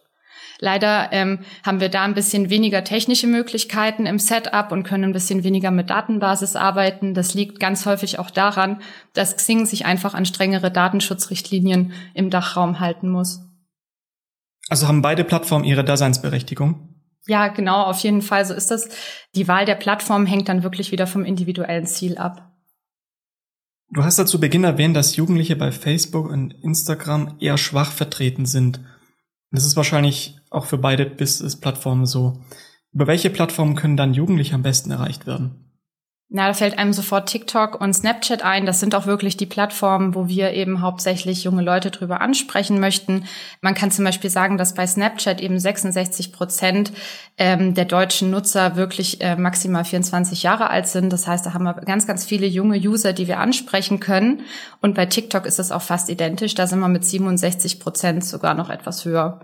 Leider 0.59 1.09
ähm, 1.11 1.39
haben 1.65 1.79
wir 1.79 1.89
da 1.89 2.03
ein 2.03 2.13
bisschen 2.13 2.49
weniger 2.49 2.83
technische 2.83 3.27
Möglichkeiten 3.27 4.05
im 4.05 4.19
Setup 4.19 4.71
und 4.71 4.83
können 4.83 5.05
ein 5.05 5.13
bisschen 5.13 5.43
weniger 5.43 5.71
mit 5.71 5.89
Datenbasis 5.89 6.55
arbeiten. 6.55 7.13
Das 7.13 7.33
liegt 7.33 7.59
ganz 7.59 7.85
häufig 7.85 8.19
auch 8.19 8.29
daran, 8.29 8.81
dass 9.13 9.35
Xing 9.35 9.65
sich 9.65 9.85
einfach 9.85 10.13
an 10.13 10.25
strengere 10.25 10.71
Datenschutzrichtlinien 10.71 11.93
im 12.13 12.29
Dachraum 12.29 12.79
halten 12.79 13.09
muss. 13.09 13.41
Also 14.69 14.87
haben 14.87 15.01
beide 15.01 15.23
Plattformen 15.23 15.65
ihre 15.65 15.83
Daseinsberechtigung? 15.83 16.95
Ja, 17.27 17.47
genau, 17.47 17.83
auf 17.83 17.99
jeden 17.99 18.21
Fall. 18.21 18.45
So 18.45 18.53
ist 18.53 18.71
das. 18.71 18.89
Die 19.35 19.47
Wahl 19.47 19.65
der 19.65 19.75
Plattform 19.75 20.25
hängt 20.25 20.47
dann 20.47 20.63
wirklich 20.63 20.91
wieder 20.91 21.07
vom 21.07 21.25
individuellen 21.25 21.87
Ziel 21.87 22.17
ab. 22.17 22.51
Du 23.89 24.03
hast 24.03 24.17
dazu 24.17 24.39
Beginn 24.39 24.63
erwähnt, 24.63 24.95
dass 24.95 25.15
Jugendliche 25.15 25.55
bei 25.55 25.71
Facebook 25.71 26.29
und 26.29 26.51
Instagram 26.63 27.35
eher 27.39 27.57
schwach 27.57 27.91
vertreten 27.91 28.45
sind. 28.45 28.79
Das 29.55 29.65
ist 29.65 29.75
wahrscheinlich 29.75 30.37
auch 30.49 30.65
für 30.65 30.77
beide 30.77 31.05
Business-Plattformen 31.05 32.05
so. 32.05 32.41
Über 32.91 33.07
welche 33.07 33.29
Plattformen 33.29 33.75
können 33.75 33.97
dann 33.97 34.13
Jugendliche 34.13 34.55
am 34.55 34.63
besten 34.63 34.91
erreicht 34.91 35.25
werden? 35.25 35.64
Na, 36.27 36.47
da 36.47 36.53
fällt 36.55 36.79
einem 36.79 36.91
sofort 36.91 37.29
TikTok 37.29 37.79
und 37.79 37.93
Snapchat 37.93 38.41
ein. 38.41 38.65
Das 38.65 38.79
sind 38.79 38.95
auch 38.95 39.05
wirklich 39.05 39.37
die 39.37 39.45
Plattformen, 39.45 40.15
wo 40.15 40.27
wir 40.27 40.53
eben 40.53 40.81
hauptsächlich 40.81 41.43
junge 41.43 41.61
Leute 41.61 41.91
drüber 41.91 42.19
ansprechen 42.19 42.79
möchten. 42.79 43.25
Man 43.61 43.75
kann 43.75 43.91
zum 43.91 44.05
Beispiel 44.05 44.31
sagen, 44.31 44.57
dass 44.57 44.73
bei 44.73 44.87
Snapchat 44.87 45.39
eben 45.39 45.59
66 45.59 46.33
Prozent 46.33 46.91
ähm, 47.37 47.75
der 47.75 47.85
deutschen 47.85 48.31
Nutzer 48.31 48.75
wirklich 48.75 49.21
äh, 49.21 49.35
maximal 49.35 49.85
24 49.85 50.41
Jahre 50.41 50.71
alt 50.71 50.87
sind. 50.87 51.13
Das 51.13 51.27
heißt, 51.27 51.45
da 51.45 51.53
haben 51.53 51.63
wir 51.63 51.73
ganz, 51.73 52.07
ganz 52.07 52.25
viele 52.25 52.47
junge 52.47 52.77
User, 52.77 53.13
die 53.13 53.27
wir 53.27 53.39
ansprechen 53.39 53.99
können. 53.99 54.41
Und 54.81 54.95
bei 54.95 55.05
TikTok 55.05 55.45
ist 55.45 55.59
es 55.59 55.71
auch 55.71 55.83
fast 55.83 56.09
identisch. 56.09 56.55
Da 56.55 56.65
sind 56.65 56.79
wir 56.79 56.87
mit 56.87 57.05
67 57.05 57.79
Prozent 57.79 58.25
sogar 58.25 58.55
noch 58.55 58.71
etwas 58.71 59.05
höher. 59.05 59.41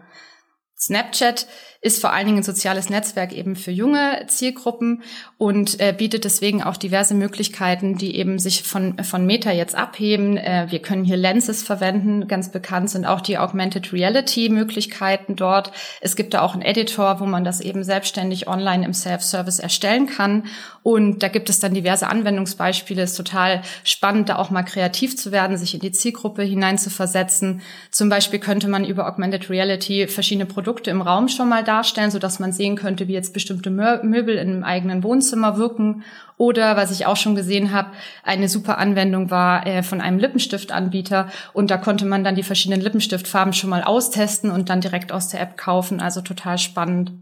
Snapchat 0.80 1.46
ist 1.84 2.00
vor 2.00 2.14
allen 2.14 2.28
Dingen 2.28 2.38
ein 2.38 2.44
soziales 2.44 2.92
Netzwerk 2.92 3.34
eben 3.34 3.56
für 3.56 3.72
junge 3.72 4.24
Zielgruppen 4.28 5.02
und 5.40 5.80
äh, 5.80 5.96
bietet 5.98 6.26
deswegen 6.26 6.62
auch 6.62 6.78
diverse 6.78 7.16
Möglichkeiten, 7.16 7.98
die 7.98 8.16
eben 8.16 8.38
sich 8.38 8.62
von, 8.62 9.04
von 9.04 9.26
Meta 9.26 9.52
jetzt 9.52 9.74
abheben. 9.74 10.38
Äh, 10.38 10.68
wir 10.70 10.80
können 10.80 11.04
hier 11.04 11.18
Lenses 11.18 11.64
verwenden. 11.64 12.28
Ganz 12.28 12.52
bekannt 12.52 12.92
sind 12.92 13.06
auch 13.06 13.20
die 13.20 13.40
Augmented 13.40 13.94
Reality 13.94 14.50
Möglichkeiten 14.50 15.36
dort. 15.36 15.72
Es 16.02 16.16
gibt 16.16 16.36
da 16.36 16.42
auch 16.42 16.54
einen 16.54 16.62
Editor, 16.62 17.20
wo 17.20 17.26
man 17.26 17.44
das 17.44 17.62
eben 17.62 17.84
selbstständig 17.84 18.48
online 18.48 18.86
im 18.86 18.94
Self-Service 18.94 19.58
erstellen 19.58 20.06
kann. 20.06 20.44
Und 20.84 21.24
da 21.24 21.30
gibt 21.30 21.50
es 21.50 21.60
dann 21.60 21.74
diverse 21.74 22.08
Anwendungsbeispiele. 22.08 23.02
Es 23.02 23.12
ist 23.12 23.18
total 23.18 23.64
spannend, 23.84 24.30
da 24.30 24.36
auch 24.36 24.52
mal 24.52 24.64
kreativ 24.64 25.18
zu 25.18 25.32
werden, 25.32 25.58
sich 25.58 25.74
in 25.74 25.80
die 25.80 25.92
Zielgruppe 25.92 26.44
hineinzuversetzen. 26.44 27.62
Zum 27.90 28.10
Beispiel 28.10 28.40
könnte 28.40 28.68
man 28.68 28.86
über 28.86 29.08
Augmented 29.08 29.50
Reality 29.50 30.08
verschiedene 30.08 30.46
Produkte 30.46 30.92
im 30.92 31.02
Raum 31.02 31.28
schon 31.28 31.50
mal 31.50 31.64
darstellen, 31.72 32.12
so 32.12 32.20
dass 32.20 32.40
man 32.40 32.52
sehen 32.52 32.76
könnte, 32.76 33.08
wie 33.08 33.14
jetzt 33.14 33.34
bestimmte 33.34 33.70
Möbel 33.70 34.36
in 34.36 34.50
einem 34.50 34.64
eigenen 34.64 35.04
Wohnzimmer 35.04 35.58
wirken. 35.58 36.04
Oder 36.38 36.76
was 36.76 36.92
ich 36.92 37.06
auch 37.06 37.16
schon 37.16 37.36
gesehen 37.36 37.72
habe, 37.72 37.92
eine 38.24 38.50
super 38.50 38.78
Anwendung 38.78 39.32
war 39.32 39.66
äh, 39.66 39.84
von 39.84 40.02
einem 40.02 40.20
Lippenstiftanbieter 40.20 41.30
und 41.54 41.72
da 41.72 41.78
konnte 41.78 42.06
man 42.06 42.24
dann 42.24 42.36
die 42.36 42.44
verschiedenen 42.44 42.82
Lippenstiftfarben 42.82 43.54
schon 43.54 43.70
mal 43.70 43.84
austesten 43.84 44.52
und 44.52 44.70
dann 44.70 44.82
direkt 44.82 45.12
aus 45.12 45.30
der 45.30 45.40
App 45.40 45.56
kaufen. 45.58 46.02
Also 46.02 46.22
total 46.22 46.58
spannend. 46.58 47.14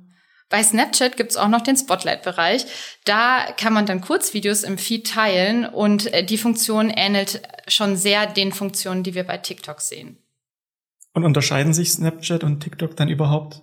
Bei 0.50 0.64
Snapchat 0.64 1.16
gibt's 1.16 1.38
auch 1.38 1.48
noch 1.48 1.62
den 1.62 1.78
Spotlight-Bereich. 1.78 2.66
Da 3.06 3.46
kann 3.56 3.72
man 3.72 3.86
dann 3.86 4.02
Kurzvideos 4.02 4.64
im 4.64 4.80
Feed 4.80 5.08
teilen 5.08 5.66
und 5.66 6.12
äh, 6.12 6.26
die 6.26 6.40
Funktion 6.40 6.90
ähnelt 6.90 7.42
schon 7.68 7.96
sehr 7.96 8.26
den 8.26 8.52
Funktionen, 8.52 9.04
die 9.04 9.14
wir 9.14 9.26
bei 9.26 9.38
TikTok 9.38 9.80
sehen. 9.80 10.18
Und 11.14 11.24
unterscheiden 11.24 11.74
sich 11.74 11.92
Snapchat 11.92 12.44
und 12.44 12.62
TikTok 12.62 12.96
dann 12.96 13.10
überhaupt? 13.10 13.62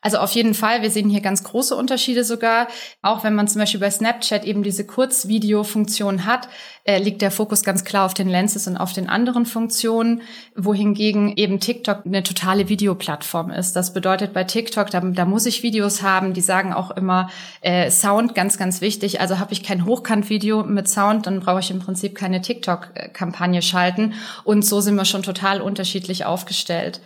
Also 0.00 0.18
auf 0.18 0.30
jeden 0.32 0.54
Fall, 0.54 0.82
wir 0.82 0.90
sehen 0.90 1.10
hier 1.10 1.20
ganz 1.20 1.42
große 1.42 1.74
Unterschiede 1.74 2.22
sogar. 2.22 2.68
Auch 3.02 3.24
wenn 3.24 3.34
man 3.34 3.48
zum 3.48 3.60
Beispiel 3.60 3.80
bei 3.80 3.90
Snapchat 3.90 4.44
eben 4.44 4.62
diese 4.62 4.86
Kurzvideo-Funktion 4.86 6.24
hat, 6.24 6.48
äh, 6.84 6.98
liegt 6.98 7.20
der 7.20 7.32
Fokus 7.32 7.64
ganz 7.64 7.84
klar 7.84 8.06
auf 8.06 8.14
den 8.14 8.28
Lenses 8.28 8.68
und 8.68 8.76
auf 8.76 8.92
den 8.92 9.08
anderen 9.08 9.44
Funktionen, 9.44 10.22
wohingegen 10.54 11.36
eben 11.36 11.58
TikTok 11.58 12.06
eine 12.06 12.22
totale 12.22 12.68
Videoplattform 12.68 13.50
ist. 13.50 13.74
Das 13.74 13.92
bedeutet 13.92 14.32
bei 14.32 14.44
TikTok, 14.44 14.88
da, 14.90 15.00
da 15.00 15.24
muss 15.24 15.46
ich 15.46 15.64
Videos 15.64 16.02
haben, 16.02 16.32
die 16.32 16.42
sagen 16.42 16.72
auch 16.72 16.92
immer 16.92 17.28
äh, 17.60 17.90
Sound 17.90 18.36
ganz, 18.36 18.56
ganz 18.56 18.80
wichtig. 18.80 19.20
Also 19.20 19.40
habe 19.40 19.52
ich 19.52 19.64
kein 19.64 19.84
Hochkant-Video 19.84 20.62
mit 20.62 20.88
Sound, 20.88 21.26
dann 21.26 21.40
brauche 21.40 21.60
ich 21.60 21.72
im 21.72 21.80
Prinzip 21.80 22.14
keine 22.14 22.40
TikTok-Kampagne 22.40 23.62
schalten. 23.62 24.14
Und 24.44 24.64
so 24.64 24.80
sind 24.80 24.94
wir 24.94 25.04
schon 25.04 25.24
total 25.24 25.60
unterschiedlich 25.60 26.24
aufgestellt. 26.24 27.00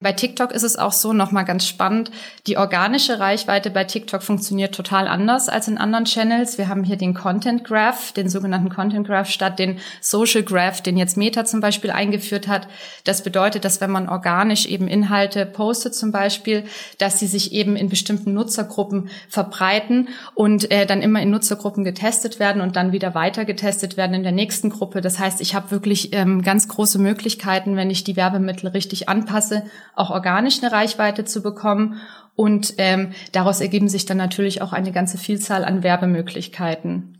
Bei 0.00 0.12
TikTok 0.12 0.52
ist 0.52 0.62
es 0.62 0.78
auch 0.78 0.92
so, 0.92 1.12
nochmal 1.12 1.44
ganz 1.44 1.66
spannend, 1.66 2.12
die 2.46 2.56
organische 2.56 3.18
Reichweite 3.18 3.68
bei 3.68 3.82
TikTok 3.82 4.22
funktioniert 4.22 4.72
total 4.72 5.08
anders 5.08 5.48
als 5.48 5.66
in 5.66 5.76
anderen 5.76 6.04
Channels. 6.04 6.56
Wir 6.56 6.68
haben 6.68 6.84
hier 6.84 6.94
den 6.94 7.14
Content 7.14 7.64
Graph, 7.64 8.12
den 8.12 8.28
sogenannten 8.28 8.68
Content 8.68 9.08
Graph, 9.08 9.28
statt 9.28 9.58
den 9.58 9.80
Social 10.00 10.44
Graph, 10.44 10.82
den 10.82 10.96
jetzt 10.96 11.16
Meta 11.16 11.44
zum 11.44 11.60
Beispiel 11.60 11.90
eingeführt 11.90 12.46
hat. 12.46 12.68
Das 13.02 13.24
bedeutet, 13.24 13.64
dass 13.64 13.80
wenn 13.80 13.90
man 13.90 14.08
organisch 14.08 14.66
eben 14.66 14.86
Inhalte 14.86 15.44
postet 15.44 15.96
zum 15.96 16.12
Beispiel, 16.12 16.62
dass 16.98 17.18
sie 17.18 17.26
sich 17.26 17.50
eben 17.50 17.74
in 17.74 17.88
bestimmten 17.88 18.34
Nutzergruppen 18.34 19.10
verbreiten 19.28 20.10
und 20.36 20.70
äh, 20.70 20.86
dann 20.86 21.02
immer 21.02 21.20
in 21.22 21.30
Nutzergruppen 21.30 21.82
getestet 21.82 22.38
werden 22.38 22.62
und 22.62 22.76
dann 22.76 22.92
wieder 22.92 23.16
weiter 23.16 23.44
getestet 23.44 23.96
werden 23.96 24.14
in 24.14 24.22
der 24.22 24.30
nächsten 24.30 24.70
Gruppe. 24.70 25.00
Das 25.00 25.18
heißt, 25.18 25.40
ich 25.40 25.56
habe 25.56 25.72
wirklich 25.72 26.12
ähm, 26.12 26.42
ganz 26.42 26.68
große 26.68 27.00
Möglichkeiten, 27.00 27.74
wenn 27.74 27.90
ich 27.90 28.04
die 28.04 28.14
Werbemittel 28.14 28.68
richtig 28.68 29.08
anpasse 29.08 29.64
auch 29.98 30.10
organisch 30.10 30.62
eine 30.62 30.72
Reichweite 30.72 31.24
zu 31.24 31.42
bekommen. 31.42 32.00
Und 32.36 32.74
ähm, 32.78 33.10
daraus 33.32 33.60
ergeben 33.60 33.88
sich 33.88 34.06
dann 34.06 34.16
natürlich 34.16 34.62
auch 34.62 34.72
eine 34.72 34.92
ganze 34.92 35.18
Vielzahl 35.18 35.64
an 35.64 35.82
Werbemöglichkeiten. 35.82 37.17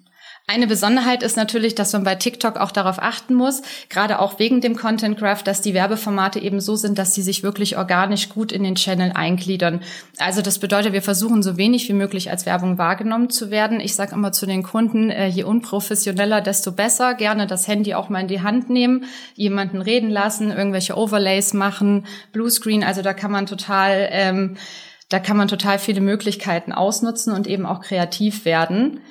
Eine 0.50 0.66
Besonderheit 0.66 1.22
ist 1.22 1.36
natürlich, 1.36 1.74
dass 1.74 1.92
man 1.92 2.04
bei 2.04 2.14
TikTok 2.14 2.56
auch 2.56 2.70
darauf 2.70 3.02
achten 3.02 3.34
muss, 3.34 3.60
gerade 3.90 4.18
auch 4.18 4.38
wegen 4.38 4.62
dem 4.62 4.76
Content 4.76 5.18
Graph, 5.18 5.42
dass 5.42 5.60
die 5.60 5.74
Werbeformate 5.74 6.38
eben 6.38 6.58
so 6.58 6.74
sind, 6.74 6.96
dass 6.96 7.14
sie 7.14 7.20
sich 7.20 7.42
wirklich 7.42 7.76
organisch 7.76 8.30
gut 8.30 8.50
in 8.50 8.62
den 8.62 8.74
Channel 8.74 9.12
eingliedern. 9.14 9.82
Also 10.16 10.40
das 10.40 10.58
bedeutet, 10.58 10.94
wir 10.94 11.02
versuchen 11.02 11.42
so 11.42 11.58
wenig 11.58 11.86
wie 11.90 11.92
möglich 11.92 12.30
als 12.30 12.46
Werbung 12.46 12.78
wahrgenommen 12.78 13.28
zu 13.28 13.50
werden. 13.50 13.78
Ich 13.78 13.94
sage 13.94 14.14
immer 14.14 14.32
zu 14.32 14.46
den 14.46 14.62
Kunden, 14.62 15.10
äh, 15.10 15.26
je 15.26 15.42
unprofessioneller, 15.42 16.40
desto 16.40 16.72
besser. 16.72 17.12
Gerne 17.12 17.46
das 17.46 17.68
Handy 17.68 17.92
auch 17.92 18.08
mal 18.08 18.20
in 18.20 18.28
die 18.28 18.40
Hand 18.40 18.70
nehmen, 18.70 19.04
jemanden 19.34 19.82
reden 19.82 20.08
lassen, 20.08 20.50
irgendwelche 20.50 20.96
Overlays 20.96 21.52
machen, 21.52 22.06
Bluescreen. 22.32 22.84
Also 22.84 23.02
da 23.02 23.12
kann 23.12 23.30
man 23.30 23.44
total, 23.44 24.08
ähm, 24.12 24.56
da 25.10 25.18
kann 25.18 25.36
man 25.36 25.48
total 25.48 25.78
viele 25.78 26.00
Möglichkeiten 26.00 26.72
ausnutzen 26.72 27.34
und 27.34 27.46
eben 27.46 27.66
auch 27.66 27.82
kreativ 27.82 28.46
werden. 28.46 29.02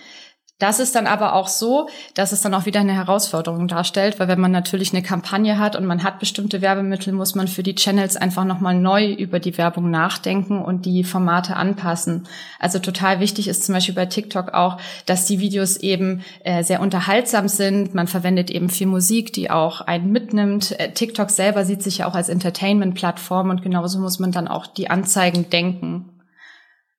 Das 0.59 0.79
ist 0.79 0.95
dann 0.95 1.05
aber 1.05 1.33
auch 1.33 1.49
so, 1.49 1.87
dass 2.15 2.31
es 2.31 2.41
dann 2.41 2.55
auch 2.55 2.65
wieder 2.65 2.79
eine 2.79 2.93
Herausforderung 2.93 3.67
darstellt, 3.67 4.19
weil 4.19 4.27
wenn 4.27 4.39
man 4.39 4.51
natürlich 4.51 4.91
eine 4.91 5.03
Kampagne 5.03 5.59
hat 5.59 5.75
und 5.75 5.85
man 5.85 6.01
hat 6.01 6.17
bestimmte 6.17 6.61
Werbemittel, 6.61 7.13
muss 7.13 7.35
man 7.35 7.47
für 7.47 7.61
die 7.61 7.75
Channels 7.75 8.17
einfach 8.17 8.43
nochmal 8.43 8.73
neu 8.73 9.13
über 9.13 9.39
die 9.39 9.55
Werbung 9.55 9.91
nachdenken 9.91 10.59
und 10.59 10.87
die 10.87 11.03
Formate 11.03 11.55
anpassen. 11.55 12.27
Also 12.59 12.79
total 12.79 13.19
wichtig 13.19 13.47
ist 13.47 13.65
zum 13.65 13.73
Beispiel 13.73 13.93
bei 13.93 14.07
TikTok 14.07 14.55
auch, 14.55 14.79
dass 15.05 15.25
die 15.25 15.39
Videos 15.39 15.77
eben 15.77 16.23
äh, 16.43 16.63
sehr 16.63 16.81
unterhaltsam 16.81 17.47
sind. 17.47 17.93
Man 17.93 18.07
verwendet 18.07 18.49
eben 18.49 18.69
viel 18.69 18.87
Musik, 18.87 19.33
die 19.33 19.51
auch 19.51 19.81
einen 19.81 20.11
mitnimmt. 20.11 20.79
Äh, 20.79 20.91
TikTok 20.91 21.29
selber 21.29 21.65
sieht 21.65 21.83
sich 21.83 21.99
ja 21.99 22.07
auch 22.07 22.15
als 22.15 22.29
Entertainment-Plattform 22.29 23.51
und 23.51 23.61
genauso 23.61 23.99
muss 23.99 24.17
man 24.17 24.31
dann 24.31 24.47
auch 24.47 24.65
die 24.65 24.89
Anzeigen 24.89 25.51
denken. 25.51 26.16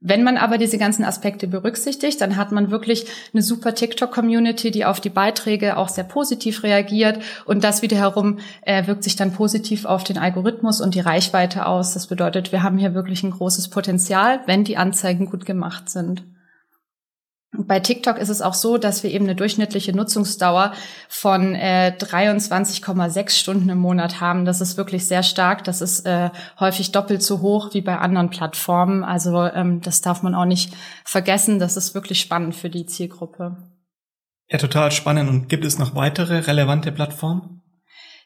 Wenn 0.01 0.23
man 0.23 0.37
aber 0.37 0.59
diese 0.59 0.79
ganzen 0.79 1.05
Aspekte 1.05 1.49
berücksichtigt, 1.49 2.21
dann 2.21 2.37
hat 2.37 2.53
man 2.53 2.71
wirklich 2.71 3.07
eine 3.33 3.43
super 3.43 3.75
TikTok-Community, 3.75 4.71
die 4.71 4.85
auf 4.85 5.01
die 5.01 5.11
Beiträge 5.11 5.77
auch 5.77 5.89
sehr 5.89 6.05
positiv 6.05 6.63
reagiert. 6.63 7.19
Und 7.47 7.65
das 7.65 7.83
wiederum 7.83 8.39
äh, 8.63 8.87
wirkt 8.87 9.03
sich 9.03 9.17
dann 9.17 9.33
positiv 9.33 9.87
auf 9.87 10.05
den 10.05 10.17
Algorithmus 10.17 10.81
und 10.81 10.95
die 10.95 11.01
Reichweite 11.01 11.67
aus. 11.67 11.95
Das 11.95 12.07
bedeutet, 12.07 12.53
wir 12.53 12.63
haben 12.63 12.79
hier 12.79 12.95
wirklich 12.95 13.25
ein 13.25 13.33
großes 13.33 13.71
Potenzial, 13.71 14.41
wenn 14.47 14.63
die 14.63 14.77
Anzeigen 14.77 15.27
gut 15.27 15.45
gemacht 15.45 15.91
sind. 15.91 16.23
Bei 17.51 17.81
TikTok 17.81 18.19
ist 18.19 18.29
es 18.29 18.43
auch 18.43 18.53
so, 18.53 18.77
dass 18.77 19.03
wir 19.03 19.11
eben 19.11 19.25
eine 19.25 19.35
durchschnittliche 19.35 19.97
Nutzungsdauer 19.97 20.75
von 21.09 21.55
äh, 21.55 21.95
23,6 21.99 23.31
Stunden 23.31 23.71
im 23.71 23.79
Monat 23.79 24.21
haben. 24.21 24.45
Das 24.45 24.61
ist 24.61 24.77
wirklich 24.77 25.07
sehr 25.07 25.23
stark. 25.23 25.65
Das 25.65 25.81
ist 25.81 26.05
äh, 26.05 26.31
häufig 26.61 26.93
doppelt 26.93 27.23
so 27.23 27.41
hoch 27.41 27.73
wie 27.73 27.81
bei 27.81 27.97
anderen 27.97 28.29
Plattformen. 28.29 29.03
Also 29.03 29.45
ähm, 29.45 29.81
das 29.81 30.03
darf 30.03 30.23
man 30.23 30.35
auch 30.35 30.45
nicht 30.45 30.75
vergessen. 31.05 31.59
Das 31.59 31.79
ist 31.79 31.95
wirklich 31.95 32.21
spannend 32.21 32.55
für 32.55 32.69
die 32.69 32.85
Zielgruppe. 32.85 33.57
Ja, 34.51 34.59
total 34.59 34.93
spannend. 34.93 35.31
Und 35.31 35.49
gibt 35.49 35.65
es 35.65 35.79
noch 35.79 35.95
weitere 35.95 36.41
relevante 36.41 36.93
Plattformen? 36.93 37.63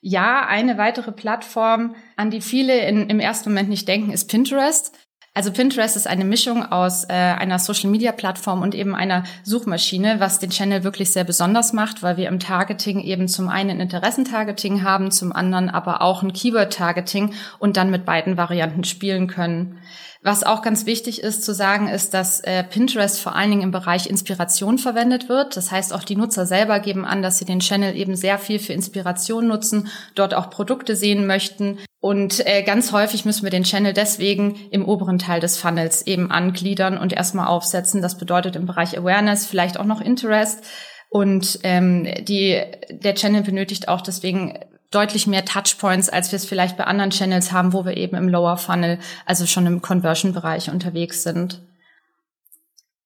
Ja, 0.00 0.46
eine 0.48 0.78
weitere 0.78 1.12
Plattform, 1.12 1.94
an 2.16 2.30
die 2.30 2.40
viele 2.40 2.86
in, 2.88 3.08
im 3.08 3.20
ersten 3.20 3.50
Moment 3.50 3.68
nicht 3.68 3.86
denken, 3.86 4.10
ist 4.10 4.28
Pinterest. 4.28 4.92
Also 5.34 5.50
Pinterest 5.50 5.96
ist 5.96 6.06
eine 6.06 6.26
Mischung 6.26 6.62
aus 6.62 7.04
äh, 7.04 7.12
einer 7.12 7.58
Social-Media-Plattform 7.58 8.60
und 8.60 8.74
eben 8.74 8.94
einer 8.94 9.24
Suchmaschine, 9.44 10.20
was 10.20 10.40
den 10.40 10.50
Channel 10.50 10.84
wirklich 10.84 11.10
sehr 11.10 11.24
besonders 11.24 11.72
macht, 11.72 12.02
weil 12.02 12.18
wir 12.18 12.28
im 12.28 12.38
Targeting 12.38 13.00
eben 13.00 13.28
zum 13.28 13.48
einen 13.48 13.70
ein 13.70 13.80
Interessentargeting 13.80 14.82
haben, 14.82 15.10
zum 15.10 15.32
anderen 15.32 15.70
aber 15.70 16.02
auch 16.02 16.22
ein 16.22 16.34
Keyword-Targeting 16.34 17.32
und 17.58 17.78
dann 17.78 17.90
mit 17.90 18.04
beiden 18.04 18.36
Varianten 18.36 18.84
spielen 18.84 19.26
können. 19.26 19.78
Was 20.22 20.44
auch 20.44 20.60
ganz 20.60 20.84
wichtig 20.84 21.22
ist 21.22 21.44
zu 21.44 21.54
sagen, 21.54 21.88
ist, 21.88 22.12
dass 22.12 22.40
äh, 22.40 22.62
Pinterest 22.62 23.18
vor 23.18 23.34
allen 23.34 23.50
Dingen 23.50 23.62
im 23.62 23.70
Bereich 23.70 24.08
Inspiration 24.08 24.76
verwendet 24.76 25.30
wird. 25.30 25.56
Das 25.56 25.72
heißt, 25.72 25.94
auch 25.94 26.04
die 26.04 26.14
Nutzer 26.14 26.44
selber 26.44 26.78
geben 26.78 27.06
an, 27.06 27.22
dass 27.22 27.38
sie 27.38 27.46
den 27.46 27.60
Channel 27.60 27.96
eben 27.96 28.16
sehr 28.16 28.38
viel 28.38 28.58
für 28.58 28.74
Inspiration 28.74 29.48
nutzen, 29.48 29.88
dort 30.14 30.34
auch 30.34 30.50
Produkte 30.50 30.94
sehen 30.94 31.26
möchten. 31.26 31.78
Und 32.02 32.44
äh, 32.48 32.64
ganz 32.64 32.90
häufig 32.90 33.24
müssen 33.24 33.44
wir 33.44 33.50
den 33.50 33.62
Channel 33.62 33.92
deswegen 33.92 34.56
im 34.72 34.84
oberen 34.84 35.20
Teil 35.20 35.38
des 35.38 35.56
Funnels 35.56 36.04
eben 36.04 36.32
angliedern 36.32 36.98
und 36.98 37.12
erstmal 37.12 37.46
aufsetzen. 37.46 38.02
Das 38.02 38.18
bedeutet 38.18 38.56
im 38.56 38.66
Bereich 38.66 38.98
Awareness 38.98 39.46
vielleicht 39.46 39.78
auch 39.78 39.84
noch 39.84 40.00
Interest. 40.00 40.64
Und 41.10 41.60
ähm, 41.62 42.08
die, 42.24 42.60
der 42.90 43.14
Channel 43.14 43.42
benötigt 43.42 43.86
auch 43.86 44.00
deswegen 44.00 44.58
deutlich 44.90 45.28
mehr 45.28 45.44
Touchpoints, 45.44 46.08
als 46.08 46.32
wir 46.32 46.38
es 46.38 46.44
vielleicht 46.44 46.76
bei 46.76 46.84
anderen 46.84 47.12
Channels 47.12 47.52
haben, 47.52 47.72
wo 47.72 47.84
wir 47.84 47.96
eben 47.96 48.16
im 48.16 48.28
Lower 48.28 48.56
Funnel, 48.56 48.98
also 49.24 49.46
schon 49.46 49.66
im 49.66 49.80
Conversion-Bereich 49.80 50.70
unterwegs 50.70 51.22
sind. 51.22 51.62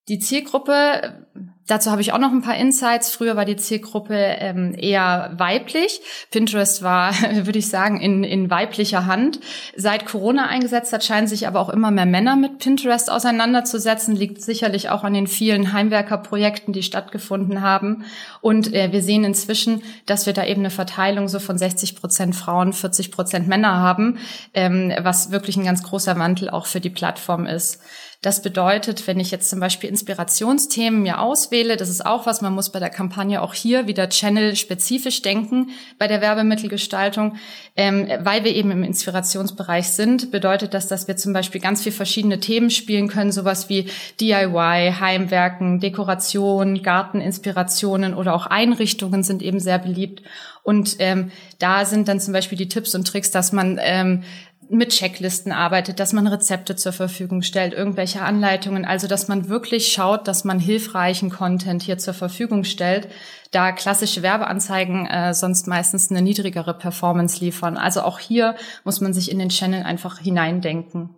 Die 0.08 0.20
Zielgruppe 0.20 1.26
Dazu 1.66 1.90
habe 1.90 2.00
ich 2.00 2.12
auch 2.12 2.18
noch 2.18 2.30
ein 2.30 2.42
paar 2.42 2.56
Insights. 2.56 3.10
Früher 3.10 3.36
war 3.36 3.44
die 3.44 3.56
Zielgruppe 3.56 4.14
ähm, 4.14 4.74
eher 4.78 5.32
weiblich. 5.36 6.00
Pinterest 6.30 6.82
war, 6.82 7.12
würde 7.32 7.58
ich 7.58 7.68
sagen, 7.68 8.00
in, 8.00 8.22
in 8.22 8.50
weiblicher 8.50 9.06
Hand. 9.06 9.40
Seit 9.74 10.06
Corona 10.06 10.46
eingesetzt 10.46 10.92
hat, 10.92 11.04
scheinen 11.04 11.26
sich 11.26 11.48
aber 11.48 11.60
auch 11.60 11.68
immer 11.68 11.90
mehr 11.90 12.06
Männer 12.06 12.36
mit 12.36 12.58
Pinterest 12.58 13.10
auseinanderzusetzen. 13.10 14.14
Liegt 14.14 14.42
sicherlich 14.42 14.90
auch 14.90 15.02
an 15.02 15.14
den 15.14 15.26
vielen 15.26 15.72
Heimwerkerprojekten, 15.72 16.72
die 16.72 16.84
stattgefunden 16.84 17.62
haben. 17.62 18.04
Und 18.40 18.72
äh, 18.72 18.92
wir 18.92 19.02
sehen 19.02 19.24
inzwischen, 19.24 19.82
dass 20.06 20.26
wir 20.26 20.32
da 20.32 20.44
eben 20.44 20.60
eine 20.60 20.70
Verteilung 20.70 21.26
so 21.26 21.40
von 21.40 21.58
60 21.58 21.96
Prozent 21.96 22.36
Frauen, 22.36 22.72
40 22.72 23.10
Prozent 23.10 23.48
Männer 23.48 23.76
haben, 23.76 24.18
ähm, 24.54 24.92
was 25.00 25.32
wirklich 25.32 25.56
ein 25.56 25.64
ganz 25.64 25.82
großer 25.82 26.16
Wandel 26.16 26.48
auch 26.48 26.66
für 26.66 26.80
die 26.80 26.90
Plattform 26.90 27.46
ist. 27.46 27.80
Das 28.22 28.42
bedeutet, 28.42 29.06
wenn 29.06 29.20
ich 29.20 29.30
jetzt 29.30 29.50
zum 29.50 29.60
Beispiel 29.60 29.90
Inspirationsthemen 29.90 31.02
mir 31.02 31.20
auswähle, 31.20 31.76
das 31.76 31.90
ist 31.90 32.04
auch 32.04 32.26
was, 32.26 32.40
man 32.40 32.54
muss 32.54 32.72
bei 32.72 32.80
der 32.80 32.90
Kampagne 32.90 33.42
auch 33.42 33.54
hier 33.54 33.86
wieder 33.86 34.08
Channel-spezifisch 34.08 35.22
denken 35.22 35.70
bei 35.98 36.08
der 36.08 36.20
Werbemittelgestaltung, 36.20 37.36
ähm, 37.76 38.08
weil 38.20 38.42
wir 38.44 38.54
eben 38.54 38.70
im 38.70 38.82
Inspirationsbereich 38.82 39.88
sind, 39.88 40.30
bedeutet 40.30 40.74
das, 40.74 40.88
dass 40.88 41.08
wir 41.08 41.16
zum 41.16 41.32
Beispiel 41.34 41.60
ganz 41.60 41.82
viele 41.82 41.94
verschiedene 41.94 42.40
Themen 42.40 42.70
spielen 42.70 43.08
können, 43.08 43.32
sowas 43.32 43.68
wie 43.68 43.88
DIY, 44.20 44.94
Heimwerken, 44.98 45.80
Dekoration, 45.80 46.82
Garteninspirationen 46.82 48.14
oder 48.14 48.34
auch 48.34 48.46
Einrichtungen 48.46 49.22
sind 49.22 49.42
eben 49.42 49.60
sehr 49.60 49.78
beliebt. 49.78 50.22
Und 50.66 50.96
ähm, 50.98 51.30
da 51.60 51.84
sind 51.84 52.08
dann 52.08 52.18
zum 52.18 52.32
Beispiel 52.32 52.58
die 52.58 52.68
Tipps 52.68 52.96
und 52.96 53.06
Tricks, 53.06 53.30
dass 53.30 53.52
man 53.52 53.78
ähm, 53.80 54.24
mit 54.68 54.90
Checklisten 54.90 55.52
arbeitet, 55.52 56.00
dass 56.00 56.12
man 56.12 56.26
Rezepte 56.26 56.76
zur 56.76 56.92
Verfügung 56.92 57.42
stellt, 57.42 57.72
irgendwelche 57.72 58.22
Anleitungen, 58.22 58.84
also 58.84 59.06
dass 59.06 59.28
man 59.28 59.48
wirklich 59.48 59.92
schaut, 59.92 60.28
dass 60.28 60.44
man 60.44 60.58
hilfreichen 60.58 61.30
Content 61.30 61.82
hier 61.82 61.98
zur 61.98 62.14
Verfügung 62.14 62.64
stellt, 62.64 63.08
da 63.50 63.72
klassische 63.72 64.22
Werbeanzeigen 64.22 65.06
äh, 65.06 65.34
sonst 65.34 65.66
meistens 65.66 66.10
eine 66.10 66.22
niedrigere 66.22 66.74
Performance 66.74 67.44
liefern. 67.44 67.76
Also 67.76 68.02
auch 68.02 68.18
hier 68.18 68.56
muss 68.84 69.00
man 69.00 69.14
sich 69.14 69.30
in 69.30 69.38
den 69.38 69.48
Channel 69.48 69.82
einfach 69.82 70.18
hineindenken. 70.18 71.16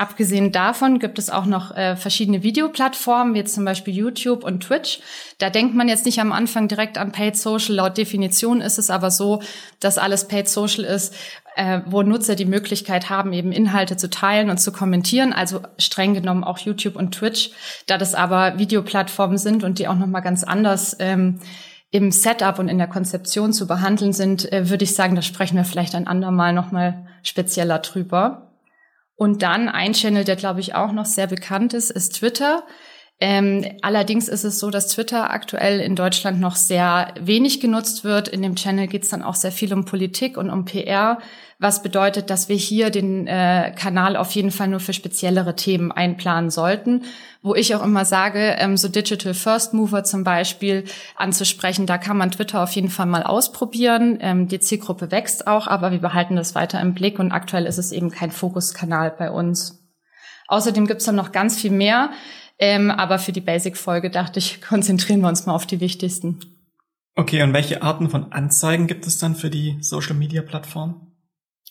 Abgesehen 0.00 0.50
davon 0.50 0.98
gibt 0.98 1.18
es 1.18 1.28
auch 1.28 1.44
noch 1.44 1.76
äh, 1.76 1.94
verschiedene 1.94 2.42
Videoplattformen, 2.42 3.34
wie 3.34 3.44
zum 3.44 3.66
Beispiel 3.66 3.94
YouTube 3.94 4.44
und 4.44 4.60
Twitch. 4.60 5.00
Da 5.36 5.50
denkt 5.50 5.74
man 5.74 5.90
jetzt 5.90 6.06
nicht 6.06 6.20
am 6.20 6.32
Anfang 6.32 6.68
direkt 6.68 6.96
an 6.96 7.12
Paid 7.12 7.36
Social. 7.36 7.76
Laut 7.76 7.98
Definition 7.98 8.62
ist 8.62 8.78
es 8.78 8.88
aber 8.88 9.10
so, 9.10 9.42
dass 9.78 9.98
alles 9.98 10.26
Paid 10.26 10.48
Social 10.48 10.84
ist, 10.84 11.14
äh, 11.56 11.80
wo 11.86 12.02
Nutzer 12.02 12.34
die 12.34 12.44
Möglichkeit 12.44 13.10
haben, 13.10 13.32
eben 13.32 13.52
Inhalte 13.52 13.96
zu 13.96 14.10
teilen 14.10 14.50
und 14.50 14.58
zu 14.58 14.72
kommentieren. 14.72 15.32
Also 15.32 15.60
streng 15.78 16.14
genommen 16.14 16.44
auch 16.44 16.58
YouTube 16.58 16.96
und 16.96 17.12
Twitch. 17.12 17.50
Da 17.86 17.98
das 17.98 18.14
aber 18.14 18.58
Videoplattformen 18.58 19.38
sind 19.38 19.64
und 19.64 19.78
die 19.78 19.88
auch 19.88 19.96
noch 19.96 20.06
mal 20.06 20.20
ganz 20.20 20.44
anders 20.44 20.96
ähm, 21.00 21.40
im 21.90 22.12
Setup 22.12 22.58
und 22.58 22.68
in 22.68 22.78
der 22.78 22.86
Konzeption 22.86 23.52
zu 23.52 23.66
behandeln 23.66 24.12
sind, 24.12 24.52
äh, 24.52 24.70
würde 24.70 24.84
ich 24.84 24.94
sagen, 24.94 25.16
da 25.16 25.22
sprechen 25.22 25.56
wir 25.56 25.64
vielleicht 25.64 25.94
ein 25.94 26.06
andermal 26.06 26.52
noch 26.52 26.70
mal 26.70 27.06
spezieller 27.22 27.80
drüber. 27.80 28.52
Und 29.16 29.42
dann 29.42 29.68
ein 29.68 29.92
Channel, 29.92 30.24
der 30.24 30.36
glaube 30.36 30.60
ich 30.60 30.74
auch 30.74 30.92
noch 30.92 31.04
sehr 31.04 31.26
bekannt 31.26 31.74
ist, 31.74 31.90
ist 31.90 32.16
Twitter. 32.16 32.62
Ähm, 33.22 33.66
allerdings 33.82 34.28
ist 34.28 34.44
es 34.44 34.58
so, 34.58 34.70
dass 34.70 34.88
Twitter 34.88 35.30
aktuell 35.30 35.78
in 35.80 35.94
Deutschland 35.94 36.40
noch 36.40 36.56
sehr 36.56 37.12
wenig 37.20 37.60
genutzt 37.60 38.02
wird. 38.02 38.28
In 38.28 38.40
dem 38.40 38.56
Channel 38.56 38.86
geht 38.86 39.02
es 39.02 39.10
dann 39.10 39.22
auch 39.22 39.34
sehr 39.34 39.52
viel 39.52 39.74
um 39.74 39.84
Politik 39.84 40.38
und 40.38 40.48
um 40.48 40.64
PR, 40.64 41.18
was 41.58 41.82
bedeutet, 41.82 42.30
dass 42.30 42.48
wir 42.48 42.56
hier 42.56 42.88
den 42.88 43.26
äh, 43.26 43.74
Kanal 43.76 44.16
auf 44.16 44.30
jeden 44.30 44.50
Fall 44.50 44.68
nur 44.68 44.80
für 44.80 44.94
speziellere 44.94 45.54
Themen 45.54 45.92
einplanen 45.92 46.48
sollten. 46.48 47.02
Wo 47.42 47.54
ich 47.54 47.74
auch 47.74 47.84
immer 47.84 48.06
sage, 48.06 48.56
ähm, 48.58 48.78
so 48.78 48.88
Digital 48.88 49.34
First 49.34 49.74
Mover 49.74 50.02
zum 50.02 50.24
Beispiel 50.24 50.84
anzusprechen, 51.14 51.84
da 51.84 51.98
kann 51.98 52.16
man 52.16 52.30
Twitter 52.30 52.62
auf 52.62 52.72
jeden 52.72 52.88
Fall 52.88 53.04
mal 53.04 53.22
ausprobieren. 53.22 54.16
Ähm, 54.22 54.48
die 54.48 54.60
Zielgruppe 54.60 55.10
wächst 55.10 55.46
auch, 55.46 55.66
aber 55.66 55.92
wir 55.92 56.00
behalten 56.00 56.36
das 56.36 56.54
weiter 56.54 56.80
im 56.80 56.94
Blick 56.94 57.18
und 57.18 57.32
aktuell 57.32 57.66
ist 57.66 57.76
es 57.76 57.92
eben 57.92 58.10
kein 58.10 58.30
Fokuskanal 58.30 59.10
bei 59.10 59.30
uns. 59.30 59.76
Außerdem 60.48 60.86
gibt's 60.86 61.04
dann 61.04 61.16
noch 61.16 61.32
ganz 61.32 61.60
viel 61.60 61.70
mehr. 61.70 62.10
Ähm, 62.60 62.90
aber 62.90 63.18
für 63.18 63.32
die 63.32 63.40
Basic-Folge 63.40 64.10
dachte 64.10 64.38
ich, 64.38 64.60
konzentrieren 64.68 65.22
wir 65.22 65.28
uns 65.28 65.46
mal 65.46 65.54
auf 65.54 65.66
die 65.66 65.80
wichtigsten. 65.80 66.40
Okay, 67.16 67.42
und 67.42 67.52
welche 67.52 67.82
Arten 67.82 68.08
von 68.08 68.32
Anzeigen 68.32 68.86
gibt 68.86 69.06
es 69.06 69.18
dann 69.18 69.34
für 69.34 69.50
die 69.50 69.78
Social-Media-Plattform? 69.80 71.06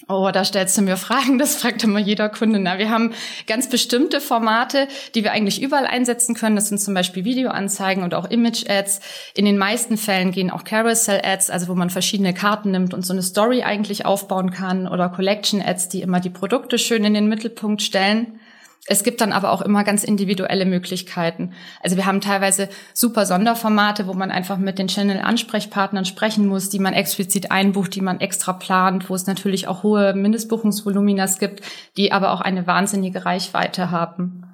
Oh, 0.08 0.30
da 0.32 0.46
stellst 0.46 0.78
du 0.78 0.82
mir 0.82 0.96
Fragen, 0.96 1.38
das 1.38 1.58
fragt 1.58 1.84
immer 1.84 2.00
jeder 2.00 2.30
Kunde. 2.30 2.58
Na, 2.60 2.80
wir 2.80 2.90
haben 2.90 3.14
ganz 3.48 3.70
bestimmte 3.70 4.22
Formate, 4.22 4.88
die 5.14 5.24
wir 5.24 5.34
eigentlich 5.34 5.62
überall 5.62 5.86
einsetzen 5.86 6.36
können. 6.36 6.56
Das 6.56 6.70
sind 6.70 6.80
zum 6.80 6.94
Beispiel 6.94 7.26
Videoanzeigen 7.26 8.04
und 8.04 8.14
auch 8.14 8.30
Image-Ads. 8.30 9.02
In 9.36 9.46
den 9.46 9.58
meisten 9.58 9.98
Fällen 9.98 10.32
gehen 10.32 10.52
auch 10.52 10.64
Carousel-Ads, 10.64 11.50
also 11.50 11.68
wo 11.68 11.76
man 11.76 11.90
verschiedene 11.90 12.34
Karten 12.34 12.72
nimmt 12.72 12.94
und 12.94 13.06
so 13.06 13.14
eine 13.14 13.22
Story 13.22 13.64
eigentlich 13.64 14.06
aufbauen 14.06 14.52
kann 14.52 14.88
oder 14.88 15.10
Collection-Ads, 15.10 15.90
die 15.90 16.02
immer 16.02 16.22
die 16.22 16.30
Produkte 16.30 16.80
schön 16.80 17.04
in 17.04 17.14
den 17.14 17.28
Mittelpunkt 17.28 17.82
stellen. 17.82 18.40
Es 18.86 19.04
gibt 19.04 19.22
dann 19.22 19.34
aber 19.34 19.52
auch 19.52 19.62
immer 19.62 19.84
ganz 19.84 20.04
individuelle 20.04 20.66
Möglichkeiten. 20.66 21.54
Also 21.82 21.96
wir 21.96 22.06
haben 22.06 22.22
teilweise 22.22 22.70
super 22.94 23.26
Sonderformate, 23.26 24.08
wo 24.08 24.14
man 24.14 24.32
einfach 24.32 24.58
mit 24.58 24.80
den 24.80 24.88
Channel-Ansprechpartnern 24.88 26.06
sprechen 26.06 26.48
muss, 26.48 26.70
die 26.70 26.80
man 26.80 26.94
explizit 26.94 27.52
einbucht, 27.52 27.94
die 27.94 28.02
man 28.02 28.20
extra 28.20 28.54
plant, 28.54 29.10
wo 29.10 29.16
es 29.16 29.28
natürlich 29.28 29.68
auch 29.68 29.84
hohe 29.84 30.14
Mindestbuchungsvoluminas 30.14 31.40
gibt, 31.40 31.62
die 31.98 32.12
aber 32.12 32.32
auch 32.32 32.42
eine 32.42 32.66
wahnsinnige 32.68 33.26
Reichweite 33.26 33.92
haben. 33.92 34.46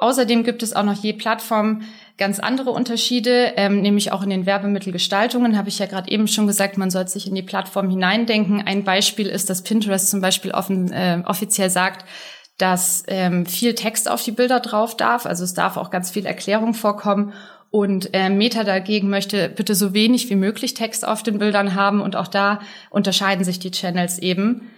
Außerdem 0.00 0.44
gibt 0.44 0.62
es 0.62 0.74
auch 0.74 0.82
noch 0.82 0.94
je 0.94 1.12
Plattform 1.12 1.82
ganz 2.16 2.40
andere 2.40 2.70
Unterschiede, 2.70 3.52
ähm, 3.56 3.82
nämlich 3.82 4.12
auch 4.12 4.22
in 4.22 4.30
den 4.30 4.46
Werbemittelgestaltungen, 4.46 5.58
habe 5.58 5.68
ich 5.68 5.78
ja 5.78 5.84
gerade 5.84 6.10
eben 6.10 6.26
schon 6.26 6.46
gesagt, 6.46 6.78
man 6.78 6.90
sollte 6.90 7.10
sich 7.10 7.26
in 7.26 7.34
die 7.34 7.42
Plattform 7.42 7.90
hineindenken. 7.90 8.62
Ein 8.66 8.82
Beispiel 8.82 9.26
ist, 9.26 9.50
dass 9.50 9.62
Pinterest 9.62 10.08
zum 10.08 10.22
Beispiel 10.22 10.52
offen, 10.52 10.90
äh, 10.90 11.22
offiziell 11.26 11.68
sagt, 11.68 12.06
dass 12.60 13.04
ähm, 13.06 13.46
viel 13.46 13.74
Text 13.74 14.10
auf 14.10 14.22
die 14.22 14.32
Bilder 14.32 14.60
drauf 14.60 14.96
darf. 14.96 15.26
Also 15.26 15.44
es 15.44 15.54
darf 15.54 15.76
auch 15.76 15.90
ganz 15.90 16.10
viel 16.10 16.26
Erklärung 16.26 16.74
vorkommen. 16.74 17.32
Und 17.70 18.10
äh, 18.14 18.28
Meta 18.28 18.64
dagegen 18.64 19.08
möchte 19.08 19.48
bitte 19.48 19.74
so 19.74 19.94
wenig 19.94 20.28
wie 20.28 20.36
möglich 20.36 20.74
Text 20.74 21.06
auf 21.06 21.22
den 21.22 21.38
Bildern 21.38 21.74
haben. 21.74 22.00
Und 22.00 22.16
auch 22.16 22.28
da 22.28 22.60
unterscheiden 22.90 23.44
sich 23.44 23.58
die 23.58 23.70
Channels 23.70 24.18
eben. 24.18 24.70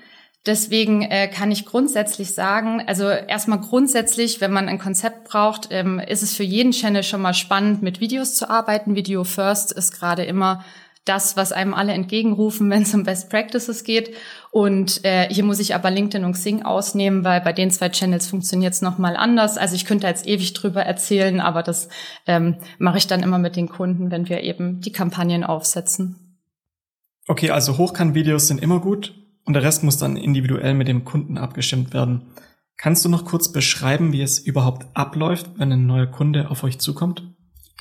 Deswegen 0.44 1.02
äh, 1.02 1.28
kann 1.28 1.52
ich 1.52 1.66
grundsätzlich 1.66 2.34
sagen, 2.34 2.82
also 2.86 3.08
erstmal 3.08 3.60
grundsätzlich, 3.60 4.40
wenn 4.40 4.52
man 4.52 4.68
ein 4.68 4.78
Konzept 4.78 5.28
braucht, 5.28 5.68
ähm, 5.70 6.00
ist 6.00 6.22
es 6.22 6.34
für 6.34 6.42
jeden 6.42 6.72
Channel 6.72 7.04
schon 7.04 7.22
mal 7.22 7.34
spannend, 7.34 7.82
mit 7.82 8.00
Videos 8.00 8.34
zu 8.34 8.50
arbeiten. 8.50 8.96
Video 8.96 9.22
First 9.24 9.72
ist 9.72 9.92
gerade 9.92 10.24
immer 10.24 10.64
das, 11.04 11.36
was 11.36 11.52
einem 11.52 11.74
alle 11.74 11.92
entgegenrufen, 11.92 12.70
wenn 12.70 12.82
es 12.82 12.94
um 12.94 13.02
Best 13.04 13.30
Practices 13.30 13.84
geht. 13.84 14.14
Und 14.50 15.04
äh, 15.04 15.28
hier 15.32 15.44
muss 15.44 15.60
ich 15.60 15.74
aber 15.74 15.90
LinkedIn 15.90 16.24
und 16.24 16.32
Xing 16.32 16.62
ausnehmen, 16.62 17.24
weil 17.24 17.40
bei 17.40 17.52
den 17.52 17.70
zwei 17.70 17.88
Channels 17.88 18.26
funktioniert 18.26 18.74
es 18.74 18.82
nochmal 18.82 19.16
anders. 19.16 19.58
Also 19.58 19.74
ich 19.74 19.84
könnte 19.84 20.06
jetzt 20.06 20.26
ewig 20.26 20.52
drüber 20.52 20.82
erzählen, 20.82 21.40
aber 21.40 21.62
das 21.62 21.88
ähm, 22.26 22.56
mache 22.78 22.98
ich 22.98 23.06
dann 23.06 23.22
immer 23.22 23.38
mit 23.38 23.56
den 23.56 23.68
Kunden, 23.68 24.10
wenn 24.10 24.28
wir 24.28 24.42
eben 24.42 24.80
die 24.80 24.92
Kampagnen 24.92 25.44
aufsetzen. 25.44 26.38
Okay, 27.28 27.50
also 27.50 27.78
Hochkant-Videos 27.78 28.48
sind 28.48 28.60
immer 28.60 28.80
gut 28.80 29.14
und 29.44 29.54
der 29.54 29.62
Rest 29.62 29.84
muss 29.84 29.96
dann 29.96 30.16
individuell 30.16 30.74
mit 30.74 30.88
dem 30.88 31.04
Kunden 31.04 31.38
abgestimmt 31.38 31.94
werden. 31.94 32.32
Kannst 32.76 33.04
du 33.04 33.08
noch 33.08 33.24
kurz 33.24 33.52
beschreiben, 33.52 34.12
wie 34.12 34.22
es 34.22 34.40
überhaupt 34.40 34.86
abläuft, 34.94 35.50
wenn 35.56 35.70
ein 35.70 35.86
neuer 35.86 36.06
Kunde 36.06 36.50
auf 36.50 36.64
euch 36.64 36.80
zukommt? 36.80 37.31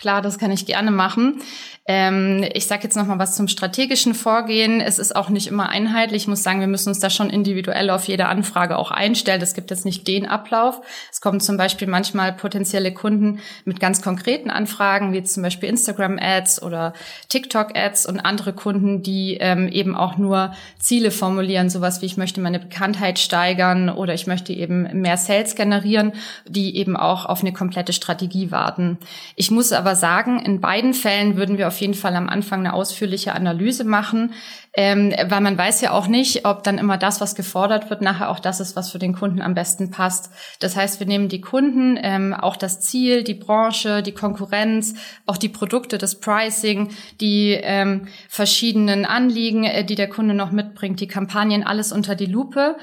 Klar, 0.02 0.24
das 0.24 0.40
kann 0.40 0.50
ich 0.50 0.66
gerne 0.66 0.90
machen. 0.90 1.42
Ähm, 1.86 2.46
ich 2.54 2.68
sage 2.68 2.84
jetzt 2.84 2.96
noch 2.96 3.06
mal 3.06 3.20
was 3.20 3.36
zum 3.36 3.48
strategischen 3.48 4.14
Vorgehen. 4.14 4.82
Es 4.82 4.98
ist 4.98 5.16
auch 5.16 5.30
nicht 5.30 5.48
immer 5.48 5.70
einheitlich. 5.70 6.24
Ich 6.24 6.28
muss 6.28 6.42
sagen, 6.42 6.60
wir 6.60 6.68
müssen 6.68 6.90
uns 6.90 7.00
da 7.00 7.10
schon 7.10 7.30
individuell 7.30 7.90
auf 7.90 8.06
jede 8.06 8.28
Anfrage 8.28 8.78
auch 8.78 8.92
einstellen. 8.92 9.42
Es 9.42 9.56
gibt 9.56 9.72
jetzt 9.72 9.84
nicht 9.84 10.08
den 10.08 10.28
Ablauf. 10.28 10.82
Es 11.12 11.22
kommen 11.22 11.40
zum 11.40 11.58
Beispiel 11.58 11.88
manchmal 11.88 12.34
potenzielle 12.34 12.94
Kunden 12.94 13.40
mit 13.66 13.80
ganz 13.80 14.02
konkreten 14.02 14.50
Anfragen, 14.50 15.12
wie 15.12 15.24
zum 15.24 15.44
Beispiel 15.44 15.70
Instagram-Ads 15.70 16.62
oder 16.62 16.94
TikTok-Ads 17.30 18.06
und 18.06 18.20
andere 18.20 18.54
Kunden, 18.54 19.04
die 19.04 19.38
ähm, 19.40 19.68
eben 19.68 19.96
auch 19.96 20.18
nur 20.18 20.54
Ziele 20.80 21.12
formulieren, 21.12 21.70
sowas 21.70 22.02
wie 22.02 22.06
ich 22.08 22.18
möchte 22.18 22.42
meine 22.42 22.60
Bekanntheit 22.60 23.20
steigern 23.20 23.90
oder 23.90 24.14
ich 24.14 24.28
möchte 24.28 24.54
eben 24.54 25.02
mehr 25.02 25.18
Sales 25.18 25.56
generieren, 25.56 26.14
die 26.48 26.78
eben 26.78 26.96
auch 26.96 27.26
auf 27.26 27.42
eine 27.42 27.54
komplette 27.54 27.94
Strategie 27.94 28.52
warten. 28.52 28.98
Ich 29.36 29.52
muss 29.52 29.72
aber 29.72 29.91
aber 29.92 29.96
sagen, 29.98 30.40
in 30.40 30.62
beiden 30.62 30.94
Fällen 30.94 31.36
würden 31.36 31.58
wir 31.58 31.68
auf 31.68 31.82
jeden 31.82 31.96
Fall 31.96 32.16
am 32.16 32.30
Anfang 32.30 32.62
eine 32.62 32.74
ausführliche 32.74 33.34
Analyse 33.34 33.84
machen, 33.84 34.34
ähm, 34.74 35.14
weil 35.26 35.42
man 35.42 35.58
weiß 35.58 35.82
ja 35.82 35.92
auch 35.92 36.08
nicht, 36.08 36.46
ob 36.46 36.64
dann 36.64 36.78
immer 36.78 36.98
das, 36.98 37.20
was 37.20 37.36
gefordert 37.36 37.90
wird, 37.90 38.02
nachher 38.02 38.30
auch 38.30 38.40
das 38.40 38.62
ist, 38.62 38.78
was 38.78 38.90
für 38.90 39.00
den 39.00 39.14
Kunden 39.14 39.42
am 39.42 39.54
besten 39.54 39.92
passt. 39.92 40.32
Das 40.62 40.78
heißt, 40.78 41.02
wir 41.02 41.08
nehmen 41.08 41.28
die 41.28 41.42
Kunden, 41.42 42.00
ähm, 42.02 42.34
auch 42.34 42.56
das 42.56 42.80
Ziel, 42.80 43.26
die 43.26 43.34
Branche, 43.34 44.02
die 44.02 44.14
Konkurrenz, 44.14 44.94
auch 45.26 45.36
die 45.36 45.50
Produkte, 45.50 45.98
das 45.98 46.22
Pricing, 46.22 46.92
die 47.20 47.60
ähm, 47.62 48.08
verschiedenen 48.30 49.04
Anliegen, 49.04 49.66
äh, 49.66 49.84
die 49.84 49.96
der 49.96 50.08
Kunde 50.08 50.34
noch 50.34 50.52
mitbringt, 50.52 51.02
die 51.02 51.08
Kampagnen, 51.08 51.64
alles 51.64 51.92
unter 51.92 52.16
die 52.16 52.28
Lupe 52.28 52.78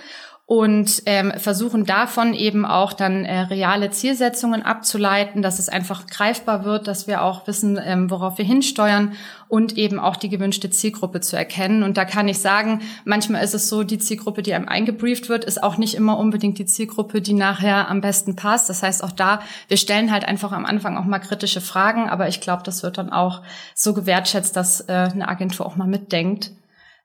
und 0.48 1.02
ähm, 1.04 1.30
versuchen 1.36 1.84
davon 1.84 2.32
eben 2.32 2.64
auch 2.64 2.94
dann 2.94 3.26
äh, 3.26 3.40
reale 3.40 3.90
Zielsetzungen 3.90 4.62
abzuleiten, 4.62 5.42
dass 5.42 5.58
es 5.58 5.68
einfach 5.68 6.06
greifbar 6.06 6.64
wird, 6.64 6.88
dass 6.88 7.06
wir 7.06 7.22
auch 7.22 7.46
wissen, 7.46 7.78
ähm, 7.84 8.10
worauf 8.10 8.38
wir 8.38 8.46
hinsteuern 8.46 9.12
und 9.48 9.76
eben 9.76 10.00
auch 10.00 10.16
die 10.16 10.30
gewünschte 10.30 10.70
Zielgruppe 10.70 11.20
zu 11.20 11.36
erkennen. 11.36 11.82
Und 11.82 11.98
da 11.98 12.06
kann 12.06 12.28
ich 12.28 12.38
sagen, 12.38 12.80
manchmal 13.04 13.44
ist 13.44 13.52
es 13.52 13.68
so, 13.68 13.82
die 13.82 13.98
Zielgruppe, 13.98 14.40
die 14.40 14.54
einem 14.54 14.68
eingebrieft 14.68 15.28
wird, 15.28 15.44
ist 15.44 15.62
auch 15.62 15.76
nicht 15.76 15.94
immer 15.94 16.16
unbedingt 16.16 16.56
die 16.58 16.64
Zielgruppe, 16.64 17.20
die 17.20 17.34
nachher 17.34 17.90
am 17.90 18.00
besten 18.00 18.34
passt. 18.34 18.70
Das 18.70 18.82
heißt 18.82 19.04
auch 19.04 19.12
da, 19.12 19.40
wir 19.68 19.76
stellen 19.76 20.10
halt 20.10 20.24
einfach 20.24 20.52
am 20.52 20.64
Anfang 20.64 20.96
auch 20.96 21.04
mal 21.04 21.18
kritische 21.18 21.60
Fragen, 21.60 22.08
aber 22.08 22.26
ich 22.26 22.40
glaube, 22.40 22.62
das 22.62 22.82
wird 22.82 22.96
dann 22.96 23.12
auch 23.12 23.42
so 23.74 23.92
gewertschätzt, 23.92 24.56
dass 24.56 24.80
äh, 24.88 24.92
eine 24.92 25.28
Agentur 25.28 25.66
auch 25.66 25.76
mal 25.76 25.86
mitdenkt. 25.86 26.52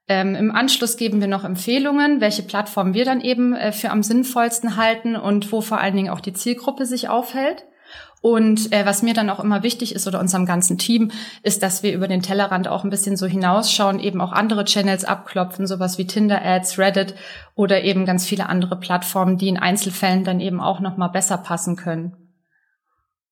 Ähm, 0.08 0.36
Im 0.36 0.52
Anschluss 0.52 0.98
geben 0.98 1.22
wir 1.22 1.28
noch 1.28 1.46
Empfehlungen, 1.46 2.20
welche 2.20 2.44
Plattform 2.44 2.94
wir 2.94 3.06
dann 3.06 3.22
eben 3.22 3.54
äh, 3.56 3.72
für 3.72 3.90
am 3.90 4.04
sinnvollsten 4.04 4.76
halten 4.76 5.16
und 5.16 5.52
wo 5.52 5.62
vor 5.62 5.80
allen 5.80 5.96
Dingen 5.96 6.10
auch 6.10 6.20
die 6.20 6.34
Zielgruppe 6.34 6.86
sich 6.86 7.08
aufhält. 7.08 7.64
Und 8.22 8.72
äh, 8.72 8.86
was 8.86 9.04
mir 9.04 9.14
dann 9.14 9.30
auch 9.30 9.42
immer 9.42 9.64
wichtig 9.64 9.94
ist 9.94 10.08
oder 10.08 10.20
unserem 10.20 10.46
ganzen 10.46 10.78
Team, 10.78 11.12
ist, 11.42 11.62
dass 11.62 11.84
wir 11.84 11.94
über 11.94 12.08
den 12.08 12.22
Tellerrand 12.22 12.70
auch 12.70 12.86
ein 12.86 12.90
bisschen 12.90 13.18
so 13.18 13.28
hinausschauen, 13.28 14.00
eben 14.00 14.22
auch 14.22 14.32
andere 14.32 14.64
Channels 14.64 15.04
abklopfen, 15.04 15.68
sowas 15.68 15.98
wie 15.98 16.08
Tinder 16.08 16.42
Ads, 16.42 16.80
Reddit 16.80 17.16
oder 17.56 17.84
eben 17.84 18.06
ganz 18.06 18.26
viele 18.26 18.48
andere 18.48 18.80
Plattformen, 18.80 19.38
die 19.38 19.50
in 19.50 19.60
Einzelfällen 19.60 20.24
dann 20.24 20.40
eben 20.40 20.62
auch 20.62 20.80
noch 20.80 20.96
mal 20.96 21.10
besser 21.10 21.38
passen 21.38 21.76
können. 21.76 22.23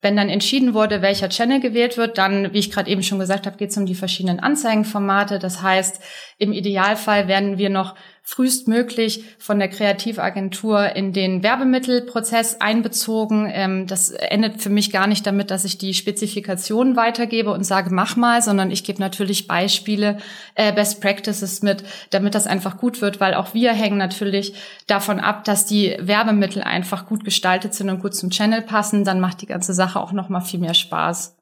Wenn 0.02 0.16
dann 0.16 0.30
entschieden 0.30 0.74
wurde, 0.74 1.02
welcher 1.02 1.30
Channel 1.30 1.60
gewählt 1.60 1.96
wird, 1.98 2.18
dann, 2.18 2.54
wie 2.54 2.60
ich 2.60 2.72
gerade 2.72 2.90
eben 2.90 3.04
schon 3.04 3.20
gesagt 3.20 3.46
habe, 3.46 3.58
geht 3.58 3.70
es 3.70 3.78
um 3.78 3.86
die 3.86 3.96
verschiedenen 3.96 4.40
Anzeigenformate. 4.40 5.38
Das 5.38 5.62
heißt, 5.62 6.02
im 6.40 6.54
Idealfall 6.54 7.28
werden 7.28 7.60
wir 7.60 7.70
noch 7.70 7.96
frühestmöglich 8.24 9.24
von 9.40 9.60
der 9.60 9.68
Kreativagentur 9.68 10.96
in 10.96 11.12
den 11.12 11.44
Werbemittelprozess 11.44 12.62
einbezogen. 12.62 13.50
Ähm, 13.52 13.88
das 13.88 14.12
endet 14.12 14.62
für 14.62 14.70
mich 14.70 14.92
gar 14.92 15.08
nicht 15.08 15.26
damit, 15.26 15.52
dass 15.52 15.66
ich 15.66 15.78
die 15.78 15.94
Spezifikationen 15.94 16.96
weitergebe 16.96 17.52
und 17.52 17.66
sage, 17.66 17.90
mach 17.92 18.16
mal, 18.16 18.42
sondern 18.42 18.72
ich 18.72 18.84
gebe 18.84 19.00
natürlich 19.00 19.48
Beispiele, 19.48 20.18
äh, 20.56 20.72
Best 20.72 21.02
Practices 21.02 21.62
mit, 21.62 21.84
damit 22.12 22.36
das 22.36 22.48
einfach 22.48 22.78
gut 22.78 23.02
wird, 23.02 23.20
weil 23.20 23.34
auch 23.34 23.54
wir 23.54 23.74
hängen 23.74 23.98
natürlich 23.98 24.54
davon 24.88 25.20
ab, 25.20 25.44
dass 25.44 25.66
die 25.66 25.98
Werbemittel 26.00 26.62
einfach 26.62 27.08
gut 27.08 27.24
gestaltet 27.24 27.74
sind 27.74 27.90
und 27.90 28.02
gut 28.02 28.16
zum 28.16 28.30
Channel 28.30 28.62
passen. 28.62 29.04
Dann 29.04 29.20
macht 29.20 29.42
die 29.42 29.48
ganze 29.48 29.74
Sache 29.74 30.00
auch 30.00 30.12
noch 30.12 30.30
mal 30.30 30.42
viel 30.42 30.60
mehr 30.60 30.76
Spaß. 30.76 31.38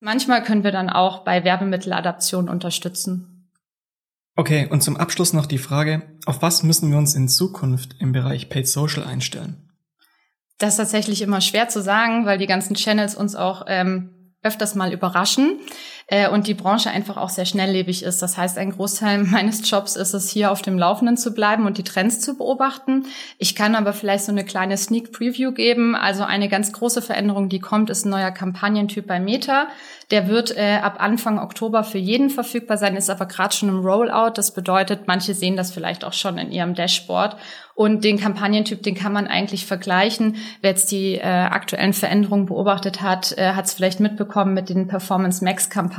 Manchmal 0.00 0.44
können 0.44 0.62
wir 0.62 0.70
dann 0.70 0.90
auch 0.90 1.24
bei 1.24 1.42
Werbemitteladaption 1.42 2.48
unterstützen. 2.48 3.37
Okay, 4.38 4.68
und 4.70 4.84
zum 4.84 4.96
Abschluss 4.96 5.32
noch 5.32 5.46
die 5.46 5.58
Frage, 5.58 6.02
auf 6.24 6.42
was 6.42 6.62
müssen 6.62 6.92
wir 6.92 6.96
uns 6.96 7.16
in 7.16 7.28
Zukunft 7.28 7.96
im 7.98 8.12
Bereich 8.12 8.48
Paid 8.48 8.68
Social 8.68 9.02
einstellen? 9.02 9.68
Das 10.58 10.74
ist 10.74 10.76
tatsächlich 10.76 11.22
immer 11.22 11.40
schwer 11.40 11.68
zu 11.68 11.82
sagen, 11.82 12.24
weil 12.24 12.38
die 12.38 12.46
ganzen 12.46 12.76
Channels 12.76 13.16
uns 13.16 13.34
auch 13.34 13.64
ähm, 13.66 14.32
öfters 14.44 14.76
mal 14.76 14.92
überraschen 14.92 15.58
äh, 16.10 16.28
und 16.28 16.46
die 16.46 16.54
Branche 16.54 16.90
einfach 16.90 17.18
auch 17.18 17.28
sehr 17.28 17.44
schnelllebig 17.44 18.02
ist. 18.02 18.22
Das 18.22 18.36
heißt, 18.36 18.58
ein 18.58 18.72
Großteil 18.72 19.18
meines 19.24 19.70
Jobs 19.70 19.94
ist 19.94 20.14
es, 20.14 20.30
hier 20.30 20.50
auf 20.50 20.62
dem 20.62 20.78
Laufenden 20.78 21.16
zu 21.16 21.32
bleiben 21.32 21.66
und 21.66 21.78
die 21.78 21.84
Trends 21.84 22.20
zu 22.20 22.36
beobachten. 22.36 23.04
Ich 23.36 23.54
kann 23.54 23.74
aber 23.74 23.92
vielleicht 23.92 24.24
so 24.24 24.32
eine 24.32 24.44
kleine 24.44 24.76
Sneak 24.76 25.12
Preview 25.12 25.52
geben. 25.52 25.94
Also 25.94 26.24
eine 26.24 26.48
ganz 26.48 26.72
große 26.72 27.02
Veränderung, 27.02 27.50
die 27.50 27.60
kommt, 27.60 27.90
ist 27.90 28.06
ein 28.06 28.10
neuer 28.10 28.30
Kampagnentyp 28.30 29.06
bei 29.06 29.20
Meta. 29.20 29.68
Der 30.10 30.28
wird 30.28 30.56
äh, 30.56 30.78
ab 30.82 30.96
Anfang 30.98 31.38
Oktober 31.38 31.84
für 31.84 31.98
jeden 31.98 32.30
verfügbar 32.30 32.78
sein, 32.78 32.96
ist 32.96 33.10
aber 33.10 33.26
gerade 33.26 33.54
schon 33.54 33.68
im 33.68 33.80
Rollout. 33.80 34.32
Das 34.34 34.54
bedeutet, 34.54 35.02
manche 35.06 35.34
sehen 35.34 35.56
das 35.56 35.70
vielleicht 35.70 36.04
auch 36.04 36.14
schon 36.14 36.38
in 36.38 36.50
ihrem 36.50 36.74
Dashboard. 36.74 37.36
Und 37.74 38.02
den 38.02 38.18
Kampagnentyp, 38.18 38.82
den 38.82 38.96
kann 38.96 39.12
man 39.12 39.28
eigentlich 39.28 39.66
vergleichen. 39.66 40.36
Wer 40.62 40.70
jetzt 40.70 40.90
die 40.90 41.14
äh, 41.14 41.22
aktuellen 41.22 41.92
Veränderungen 41.92 42.46
beobachtet 42.46 43.02
hat, 43.02 43.36
äh, 43.38 43.52
hat 43.52 43.66
es 43.66 43.74
vielleicht 43.74 44.00
mitbekommen 44.00 44.54
mit 44.54 44.68
den 44.68 44.88
Performance 44.88 45.44
Max 45.44 45.70
Kampagnen 45.70 45.97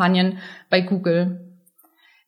bei 0.69 0.81
Google. 0.81 1.49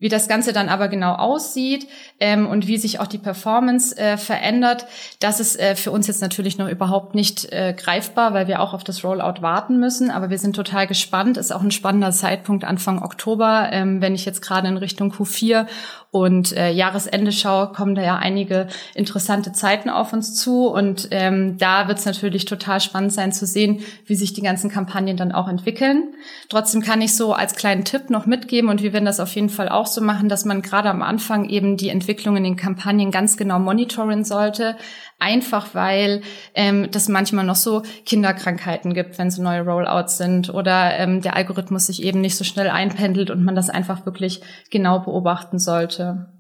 Wie 0.01 0.09
das 0.09 0.27
Ganze 0.27 0.51
dann 0.51 0.67
aber 0.67 0.87
genau 0.87 1.13
aussieht 1.13 1.87
ähm, 2.19 2.47
und 2.47 2.65
wie 2.65 2.79
sich 2.79 2.99
auch 2.99 3.05
die 3.05 3.19
Performance 3.19 3.95
äh, 3.95 4.17
verändert, 4.17 4.87
das 5.19 5.39
ist 5.39 5.59
äh, 5.59 5.75
für 5.75 5.91
uns 5.91 6.07
jetzt 6.07 6.23
natürlich 6.23 6.57
noch 6.57 6.67
überhaupt 6.67 7.13
nicht 7.13 7.51
äh, 7.51 7.75
greifbar, 7.77 8.33
weil 8.33 8.47
wir 8.47 8.61
auch 8.61 8.73
auf 8.73 8.83
das 8.83 9.03
Rollout 9.03 9.43
warten 9.43 9.79
müssen. 9.79 10.09
Aber 10.09 10.31
wir 10.31 10.39
sind 10.39 10.55
total 10.55 10.87
gespannt. 10.87 11.37
Ist 11.37 11.53
auch 11.53 11.61
ein 11.61 11.69
spannender 11.69 12.09
Zeitpunkt 12.11 12.63
Anfang 12.63 13.03
Oktober, 13.03 13.69
ähm, 13.71 14.01
wenn 14.01 14.15
ich 14.15 14.25
jetzt 14.25 14.41
gerade 14.41 14.67
in 14.67 14.77
Richtung 14.77 15.11
Q4 15.11 15.67
und 16.11 16.55
äh, 16.57 16.71
Jahresende 16.71 17.31
schaue, 17.31 17.71
kommen 17.71 17.95
da 17.95 18.01
ja 18.01 18.17
einige 18.17 18.67
interessante 18.95 19.53
Zeiten 19.53 19.89
auf 19.89 20.11
uns 20.11 20.35
zu. 20.35 20.67
Und 20.67 21.07
ähm, 21.11 21.57
da 21.57 21.87
wird 21.87 21.99
es 21.99 22.05
natürlich 22.05 22.43
total 22.43 22.81
spannend 22.81 23.13
sein 23.13 23.31
zu 23.31 23.45
sehen, 23.45 23.79
wie 24.05 24.15
sich 24.15 24.33
die 24.33 24.41
ganzen 24.41 24.69
Kampagnen 24.69 25.15
dann 25.15 25.31
auch 25.31 25.47
entwickeln. 25.47 26.13
Trotzdem 26.49 26.81
kann 26.81 27.01
ich 27.01 27.15
so 27.15 27.33
als 27.33 27.55
kleinen 27.55 27.85
Tipp 27.85 28.09
noch 28.09 28.25
mitgeben 28.25 28.69
und 28.69 28.83
wir 28.83 28.91
werden 28.91 29.05
das 29.05 29.21
auf 29.21 29.33
jeden 29.35 29.49
Fall 29.49 29.69
auch 29.69 29.87
so 29.87 30.01
machen, 30.01 30.27
dass 30.27 30.43
man 30.43 30.61
gerade 30.61 30.89
am 30.89 31.01
Anfang 31.01 31.47
eben 31.47 31.77
die 31.77 31.89
Entwicklung 31.89 32.35
in 32.35 32.43
den 32.43 32.57
Kampagnen 32.57 33.11
ganz 33.11 33.37
genau 33.37 33.59
monitoren 33.59 34.25
sollte. 34.25 34.75
Einfach 35.21 35.75
weil 35.75 36.23
ähm, 36.55 36.89
das 36.89 37.07
manchmal 37.07 37.45
noch 37.45 37.55
so 37.55 37.83
Kinderkrankheiten 38.07 38.95
gibt, 38.95 39.19
wenn 39.19 39.29
so 39.29 39.43
neue 39.43 39.61
Rollouts 39.61 40.17
sind 40.17 40.51
oder 40.51 40.97
ähm, 40.97 41.21
der 41.21 41.35
Algorithmus 41.35 41.85
sich 41.85 42.01
eben 42.01 42.21
nicht 42.21 42.35
so 42.35 42.43
schnell 42.43 42.71
einpendelt 42.71 43.29
und 43.29 43.43
man 43.43 43.53
das 43.53 43.69
einfach 43.69 44.07
wirklich 44.07 44.41
genau 44.71 44.97
beobachten 44.97 45.59
sollte. 45.59 46.31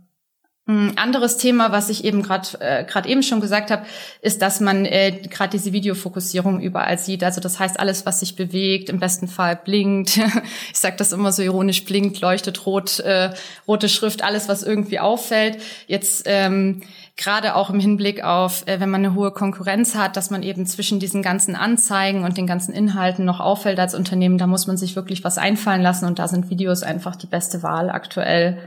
Ein 0.67 0.97
anderes 0.97 1.37
Thema, 1.37 1.71
was 1.71 1.89
ich 1.89 2.05
eben 2.05 2.23
gerade 2.23 2.47
äh, 2.59 2.85
gerade 2.85 3.09
eben 3.09 3.23
schon 3.23 3.41
gesagt 3.41 3.71
habe, 3.71 3.85
ist, 4.21 4.41
dass 4.41 4.59
man 4.59 4.85
äh, 4.85 5.11
gerade 5.29 5.51
diese 5.51 5.73
Videofokussierung 5.73 6.61
überall 6.61 6.97
sieht. 6.97 7.23
Also 7.23 7.41
das 7.41 7.59
heißt, 7.59 7.79
alles, 7.79 8.05
was 8.05 8.21
sich 8.21 8.35
bewegt, 8.35 8.89
im 8.89 8.99
besten 8.99 9.27
Fall 9.27 9.55
blinkt. 9.55 10.17
ich 10.71 10.79
sage 10.79 10.95
das 10.97 11.13
immer 11.13 11.31
so 11.31 11.41
ironisch, 11.41 11.83
blinkt, 11.83 12.21
leuchtet 12.21 12.65
rot, 12.65 12.99
äh, 12.99 13.31
rote 13.67 13.89
Schrift, 13.89 14.23
alles, 14.23 14.47
was 14.49 14.63
irgendwie 14.63 14.99
auffällt. 14.99 15.57
Jetzt 15.87 16.23
ähm, 16.25 16.81
gerade 17.17 17.55
auch 17.55 17.69
im 17.69 17.79
Hinblick 17.79 18.23
auf, 18.23 18.67
äh, 18.67 18.79
wenn 18.79 18.89
man 18.89 19.05
eine 19.05 19.15
hohe 19.15 19.31
Konkurrenz 19.31 19.95
hat, 19.95 20.17
dass 20.17 20.29
man 20.29 20.43
eben 20.43 20.65
zwischen 20.65 20.99
diesen 20.99 21.21
ganzen 21.21 21.55
Anzeigen 21.55 22.23
und 22.23 22.37
den 22.37 22.47
ganzen 22.47 22.73
Inhalten 22.73 23.25
noch 23.25 23.39
auffällt 23.39 23.79
als 23.79 23.95
Unternehmen, 23.95 24.37
da 24.37 24.47
muss 24.47 24.67
man 24.67 24.77
sich 24.77 24.95
wirklich 24.95 25.23
was 25.23 25.37
einfallen 25.37 25.81
lassen 25.81 26.05
und 26.05 26.19
da 26.19 26.27
sind 26.27 26.49
Videos 26.49 26.83
einfach 26.83 27.15
die 27.15 27.27
beste 27.27 27.63
Wahl 27.63 27.89
aktuell. 27.89 28.57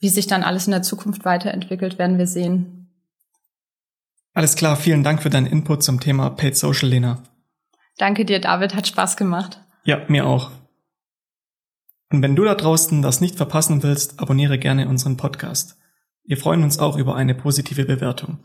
Wie 0.00 0.08
sich 0.08 0.26
dann 0.26 0.42
alles 0.42 0.66
in 0.66 0.72
der 0.72 0.82
Zukunft 0.82 1.24
weiterentwickelt, 1.24 1.98
werden 1.98 2.18
wir 2.18 2.26
sehen. 2.26 2.90
Alles 4.34 4.54
klar, 4.54 4.76
vielen 4.76 5.02
Dank 5.02 5.22
für 5.22 5.30
deinen 5.30 5.46
Input 5.46 5.82
zum 5.82 6.00
Thema 6.00 6.30
Paid 6.30 6.56
Social, 6.56 6.90
Lena. 6.90 7.22
Danke 7.96 8.26
dir, 8.26 8.40
David, 8.40 8.74
hat 8.74 8.86
Spaß 8.86 9.16
gemacht. 9.16 9.60
Ja, 9.84 10.02
mir 10.08 10.26
auch. 10.26 10.50
Und 12.10 12.22
wenn 12.22 12.36
du 12.36 12.44
da 12.44 12.54
draußen 12.54 13.00
das 13.00 13.20
nicht 13.20 13.36
verpassen 13.36 13.82
willst, 13.82 14.20
abonniere 14.20 14.58
gerne 14.58 14.88
unseren 14.88 15.16
Podcast. 15.16 15.78
Wir 16.26 16.36
freuen 16.36 16.62
uns 16.62 16.78
auch 16.78 16.96
über 16.96 17.14
eine 17.14 17.34
positive 17.34 17.84
Bewertung. 17.84 18.38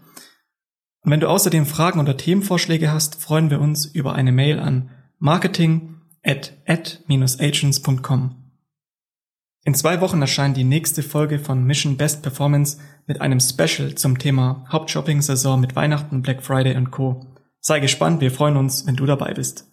Und 1.04 1.12
wenn 1.12 1.20
du 1.20 1.28
außerdem 1.28 1.66
Fragen 1.66 2.00
oder 2.00 2.16
Themenvorschläge 2.16 2.92
hast, 2.92 3.22
freuen 3.22 3.50
wir 3.50 3.60
uns 3.60 3.86
über 3.86 4.14
eine 4.14 4.32
Mail 4.32 4.60
an 4.60 4.92
marketing 5.18 6.02
at 6.24 6.54
ad-agents.com. 6.68 8.36
In 9.64 9.76
zwei 9.76 10.02
Wochen 10.02 10.22
erscheint 10.22 10.58
die 10.58 10.64
nächste 10.64 11.04
Folge 11.04 11.40
von 11.40 11.64
Mission 11.64 11.98
Best 11.98 12.24
Performance 12.24 12.80
mit 13.06 13.22
einem 13.22 13.40
Special 13.40 13.94
zum 13.96 14.18
Thema 14.18 14.66
Hauptshopping-Saison 14.72 15.60
mit 15.60 15.76
Weihnachten, 15.76 16.22
Black 16.22 16.44
Friday 16.44 16.76
und 16.76 16.92
Co. 16.92 17.26
Sei 17.60 17.80
gespannt, 17.80 18.22
wir 18.22 18.32
freuen 18.32 18.58
uns, 18.58 18.88
wenn 18.88 18.96
du 18.96 19.06
dabei 19.06 19.34
bist. 19.34 19.71